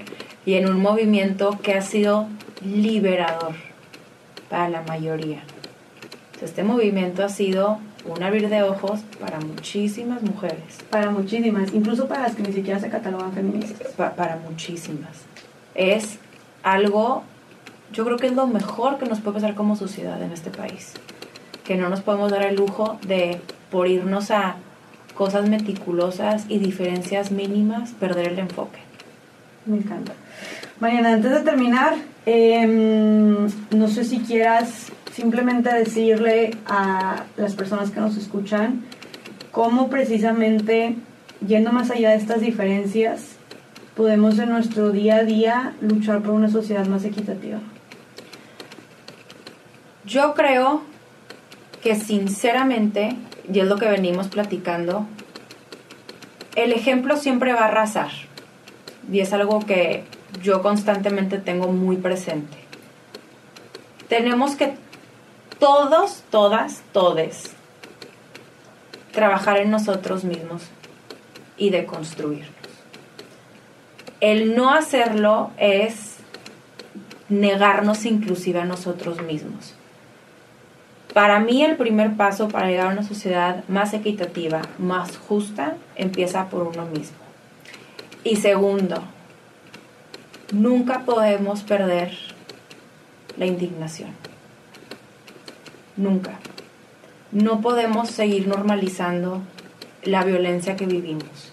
[0.46, 2.26] y en un movimiento que ha sido
[2.64, 3.54] liberador
[4.48, 5.42] para la mayoría.
[6.40, 10.78] Este movimiento ha sido un abrir de ojos para muchísimas mujeres.
[10.90, 13.92] Para muchísimas, incluso para las que ni siquiera se catalogan feministas.
[13.92, 15.24] Pa para muchísimas.
[15.74, 16.18] Es
[16.62, 17.22] algo,
[17.92, 20.94] yo creo que es lo mejor que nos puede pasar como sociedad en este país.
[21.64, 23.40] Que no nos podemos dar el lujo de,
[23.70, 24.56] por irnos a
[25.14, 28.78] cosas meticulosas y diferencias mínimas, perder el enfoque.
[29.66, 30.12] Me encanta.
[30.80, 37.98] Mariana, antes de terminar, eh, no sé si quieras simplemente decirle a las personas que
[37.98, 38.84] nos escuchan
[39.50, 40.94] cómo precisamente,
[41.44, 43.32] yendo más allá de estas diferencias,
[43.96, 47.58] podemos en nuestro día a día luchar por una sociedad más equitativa.
[50.04, 50.82] Yo creo
[51.82, 53.16] que sinceramente,
[53.52, 55.04] y es lo que venimos platicando,
[56.54, 58.12] el ejemplo siempre va a arrasar.
[59.10, 60.04] Y es algo que
[60.44, 62.56] yo constantemente tengo muy presente.
[64.08, 64.86] Tenemos que
[65.58, 67.52] todos, todas, todes,
[69.12, 70.62] trabajar en nosotros mismos
[71.56, 72.52] y de construirnos.
[74.20, 76.16] El no hacerlo es
[77.28, 79.74] negarnos inclusive a nosotros mismos.
[81.12, 86.48] Para mí el primer paso para llegar a una sociedad más equitativa, más justa, empieza
[86.48, 87.16] por uno mismo.
[88.24, 89.02] Y segundo,
[90.52, 92.12] nunca podemos perder
[93.36, 94.27] la indignación.
[95.98, 96.38] Nunca.
[97.32, 99.42] No podemos seguir normalizando
[100.04, 101.52] la violencia que vivimos.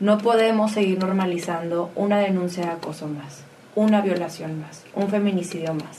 [0.00, 5.98] No podemos seguir normalizando una denuncia de acoso más, una violación más, un feminicidio más.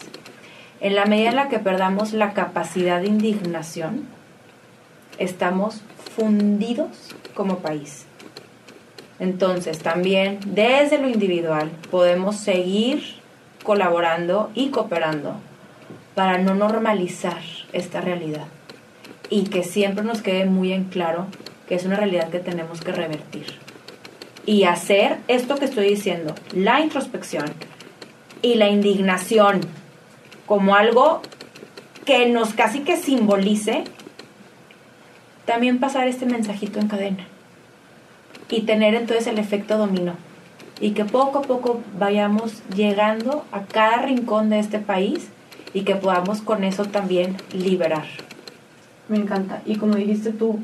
[0.82, 4.08] En la medida en la que perdamos la capacidad de indignación,
[5.20, 5.82] estamos
[6.16, 8.08] fundidos como país.
[9.20, 13.04] Entonces, también desde lo individual podemos seguir
[13.64, 15.36] colaborando y cooperando
[16.16, 17.42] para no normalizar
[17.72, 18.48] esta realidad.
[19.30, 21.28] Y que siempre nos quede muy en claro
[21.68, 23.46] que es una realidad que tenemos que revertir.
[24.46, 27.46] Y hacer esto que estoy diciendo, la introspección
[28.42, 29.62] y la indignación
[30.46, 31.22] como algo
[32.06, 33.86] que nos casi que simbolice,
[35.46, 37.26] también pasar este mensajito en cadena
[38.50, 40.16] y tener entonces el efecto dominó.
[40.80, 45.30] Y que poco a poco vayamos llegando a cada rincón de este país
[45.74, 48.06] y que podamos con eso también liberar.
[49.10, 49.62] Me encanta.
[49.66, 50.60] Y como dijiste tú,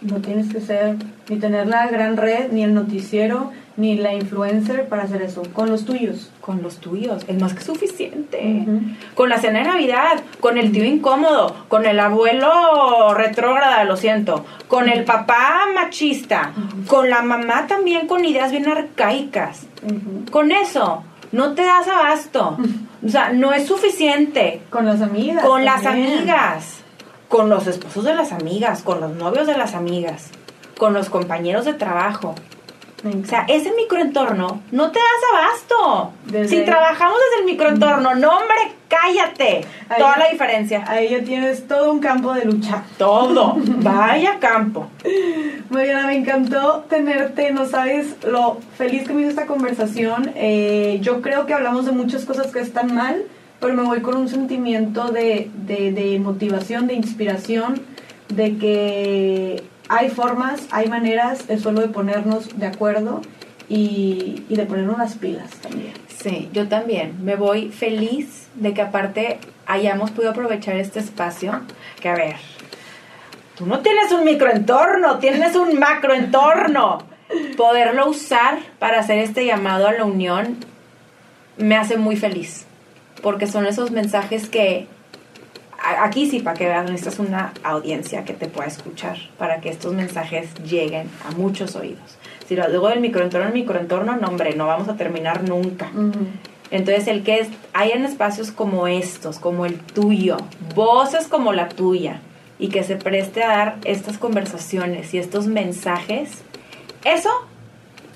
[0.00, 0.96] no tienes que ser
[1.28, 5.42] ni tener la gran red, ni el noticiero, ni la influencer para hacer eso.
[5.52, 6.30] Con los tuyos.
[6.40, 7.24] Con los tuyos.
[7.26, 8.38] Es más que suficiente.
[8.42, 8.96] Uh -huh.
[9.14, 14.44] Con la cena de Navidad, con el tío incómodo, con el abuelo retrógrada, lo siento,
[14.68, 16.86] con el papá machista, uh -huh.
[16.86, 19.66] con la mamá también con ideas bien arcaicas.
[19.82, 20.30] Uh -huh.
[20.30, 21.02] Con eso.
[21.34, 22.56] No te das abasto.
[23.04, 24.62] O sea, no es suficiente.
[24.70, 25.44] Con las amigas.
[25.44, 25.64] Con también.
[25.64, 26.64] las amigas.
[27.28, 28.82] Con los esposos de las amigas.
[28.82, 30.30] Con los novios de las amigas.
[30.78, 32.36] Con los compañeros de trabajo.
[33.04, 36.12] O sea, ese microentorno no te das abasto.
[36.26, 36.48] Desde...
[36.48, 38.56] Si trabajamos desde el microentorno, no, hombre,
[38.88, 39.64] cállate.
[39.90, 40.84] Ahí- Toda la diferencia.
[40.88, 42.82] Ahí ya tienes todo un campo de lucha.
[42.96, 43.56] Todo.
[43.58, 44.88] Vaya campo.
[45.70, 50.32] Mariana, me encantó tenerte, no sabes lo feliz que me hizo esta conversación.
[50.34, 53.22] Eh, yo creo que hablamos de muchas cosas que están mal,
[53.60, 57.82] pero me voy con un sentimiento de, de, de motivación, de inspiración,
[58.28, 63.20] de que hay formas, hay maneras, es solo de ponernos de acuerdo
[63.68, 65.92] y, de ponernos las pilas también.
[66.08, 67.24] Sí, yo también.
[67.24, 71.60] Me voy feliz de que aparte hayamos podido aprovechar este espacio.
[72.00, 72.36] Que a ver,
[73.56, 76.98] tú no tienes un microentorno, tienes un macroentorno.
[77.56, 80.58] Poderlo usar para hacer este llamado a la unión
[81.56, 82.66] me hace muy feliz.
[83.22, 84.86] Porque son esos mensajes que
[86.00, 89.92] aquí sí, para que veas, necesitas una audiencia que te pueda escuchar para que estos
[89.92, 92.18] mensajes lleguen a muchos oídos.
[92.46, 95.90] Si lo digo del microentorno, el microentorno, no, hombre, no vamos a terminar nunca.
[96.70, 100.36] Entonces, el que es, hayan espacios como estos, como el tuyo,
[100.74, 102.20] voces como la tuya,
[102.58, 106.42] y que se preste a dar estas conversaciones y estos mensajes,
[107.04, 107.30] eso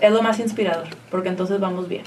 [0.00, 2.04] es lo más inspirador, porque entonces vamos bien,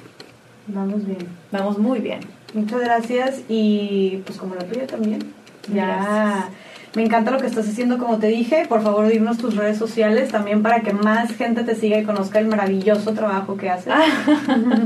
[0.67, 1.27] Vamos bien.
[1.51, 2.19] vamos muy bien.
[2.53, 5.33] Muchas gracias y pues como la tuya también.
[5.67, 6.49] Ya.
[6.93, 8.65] Me encanta lo que estás haciendo, como te dije.
[8.67, 12.39] Por favor, dinos tus redes sociales también para que más gente te siga y conozca
[12.39, 13.93] el maravilloso trabajo que haces.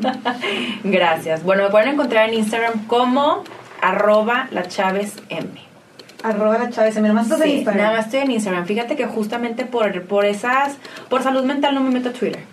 [0.83, 1.43] Gracias.
[1.43, 3.43] Bueno, me pueden encontrar en Instagram como
[3.81, 5.49] arroba la Chávez M.
[6.21, 6.95] Arroba la Chávez.
[7.01, 7.83] Mira, más estás en Instagram.
[7.83, 8.65] nada más estoy en Instagram.
[8.65, 10.77] Fíjate que justamente por, por esas,
[11.09, 12.43] por salud mental no me meto a Twitter.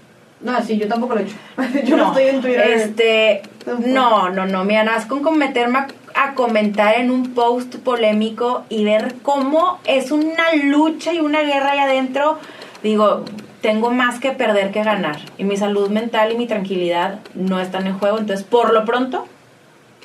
[0.40, 1.36] No, sí, yo tampoco lo he hecho.
[1.84, 2.70] yo no, estoy en Twitter.
[2.70, 3.42] Este,
[3.86, 4.64] no, no, no.
[4.64, 9.14] Mira, nada más con con meterme a, a comentar en un post polémico y ver
[9.22, 12.38] cómo es una lucha y una guerra ahí adentro.
[12.82, 13.24] Digo,
[13.60, 15.18] tengo más que perder que ganar.
[15.38, 18.18] Y mi salud mental y mi tranquilidad no están en juego.
[18.18, 19.26] Entonces, por lo pronto,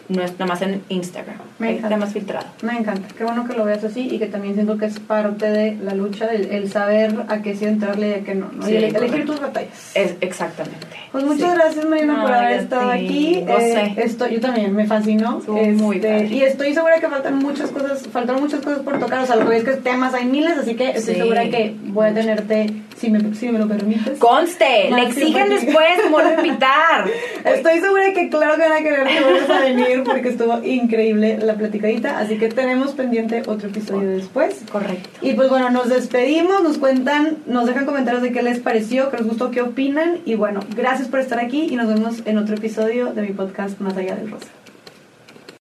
[0.10, 1.38] no es nada más en Instagram.
[1.60, 1.88] Me encanta.
[1.88, 2.48] está más filtrado.
[2.62, 3.08] Me encanta.
[3.18, 5.94] Qué bueno que lo veas así y que también siento que es parte de la
[5.96, 8.50] lucha, el, el saber a qué sí entrarle y a qué no.
[8.54, 8.66] ¿no?
[8.66, 9.32] Sí, y el- elegir correcto.
[9.34, 9.92] tus batallas.
[9.96, 10.86] Es, exactamente.
[11.12, 11.56] Pues muchas Sí.
[11.56, 13.44] gracias Marina por haber estado aquí.
[13.48, 15.40] Eh, esto, yo también me fascinó.
[15.40, 16.28] Estuvo muy Este, padre.
[16.28, 19.24] y estoy segura que faltan muchas cosas, faltaron muchas cosas por tocar.
[19.24, 22.08] O sea, lo que es que temas hay miles, así que estoy segura que voy
[22.08, 22.68] a tenerte,
[23.00, 24.18] si me, si me lo permites.
[24.20, 27.10] Conste, le exigen después, vuelve a invitar.
[27.46, 31.38] Estoy segura que claro que van a querer que vuelvas a venir porque estuvo increíble
[31.38, 32.18] la platicadita.
[32.18, 34.62] Así que tenemos pendiente otro episodio después.
[34.72, 35.10] Correcto.
[35.22, 39.18] Y pues bueno, nos despedimos, nos cuentan, nos dejan comentarios de qué les pareció, qué
[39.18, 40.20] les gustó, qué opinan.
[40.26, 43.80] Y bueno, gracias por estar aquí y nos vemos en otro episodio de mi podcast
[43.80, 44.48] Más allá del Rosa.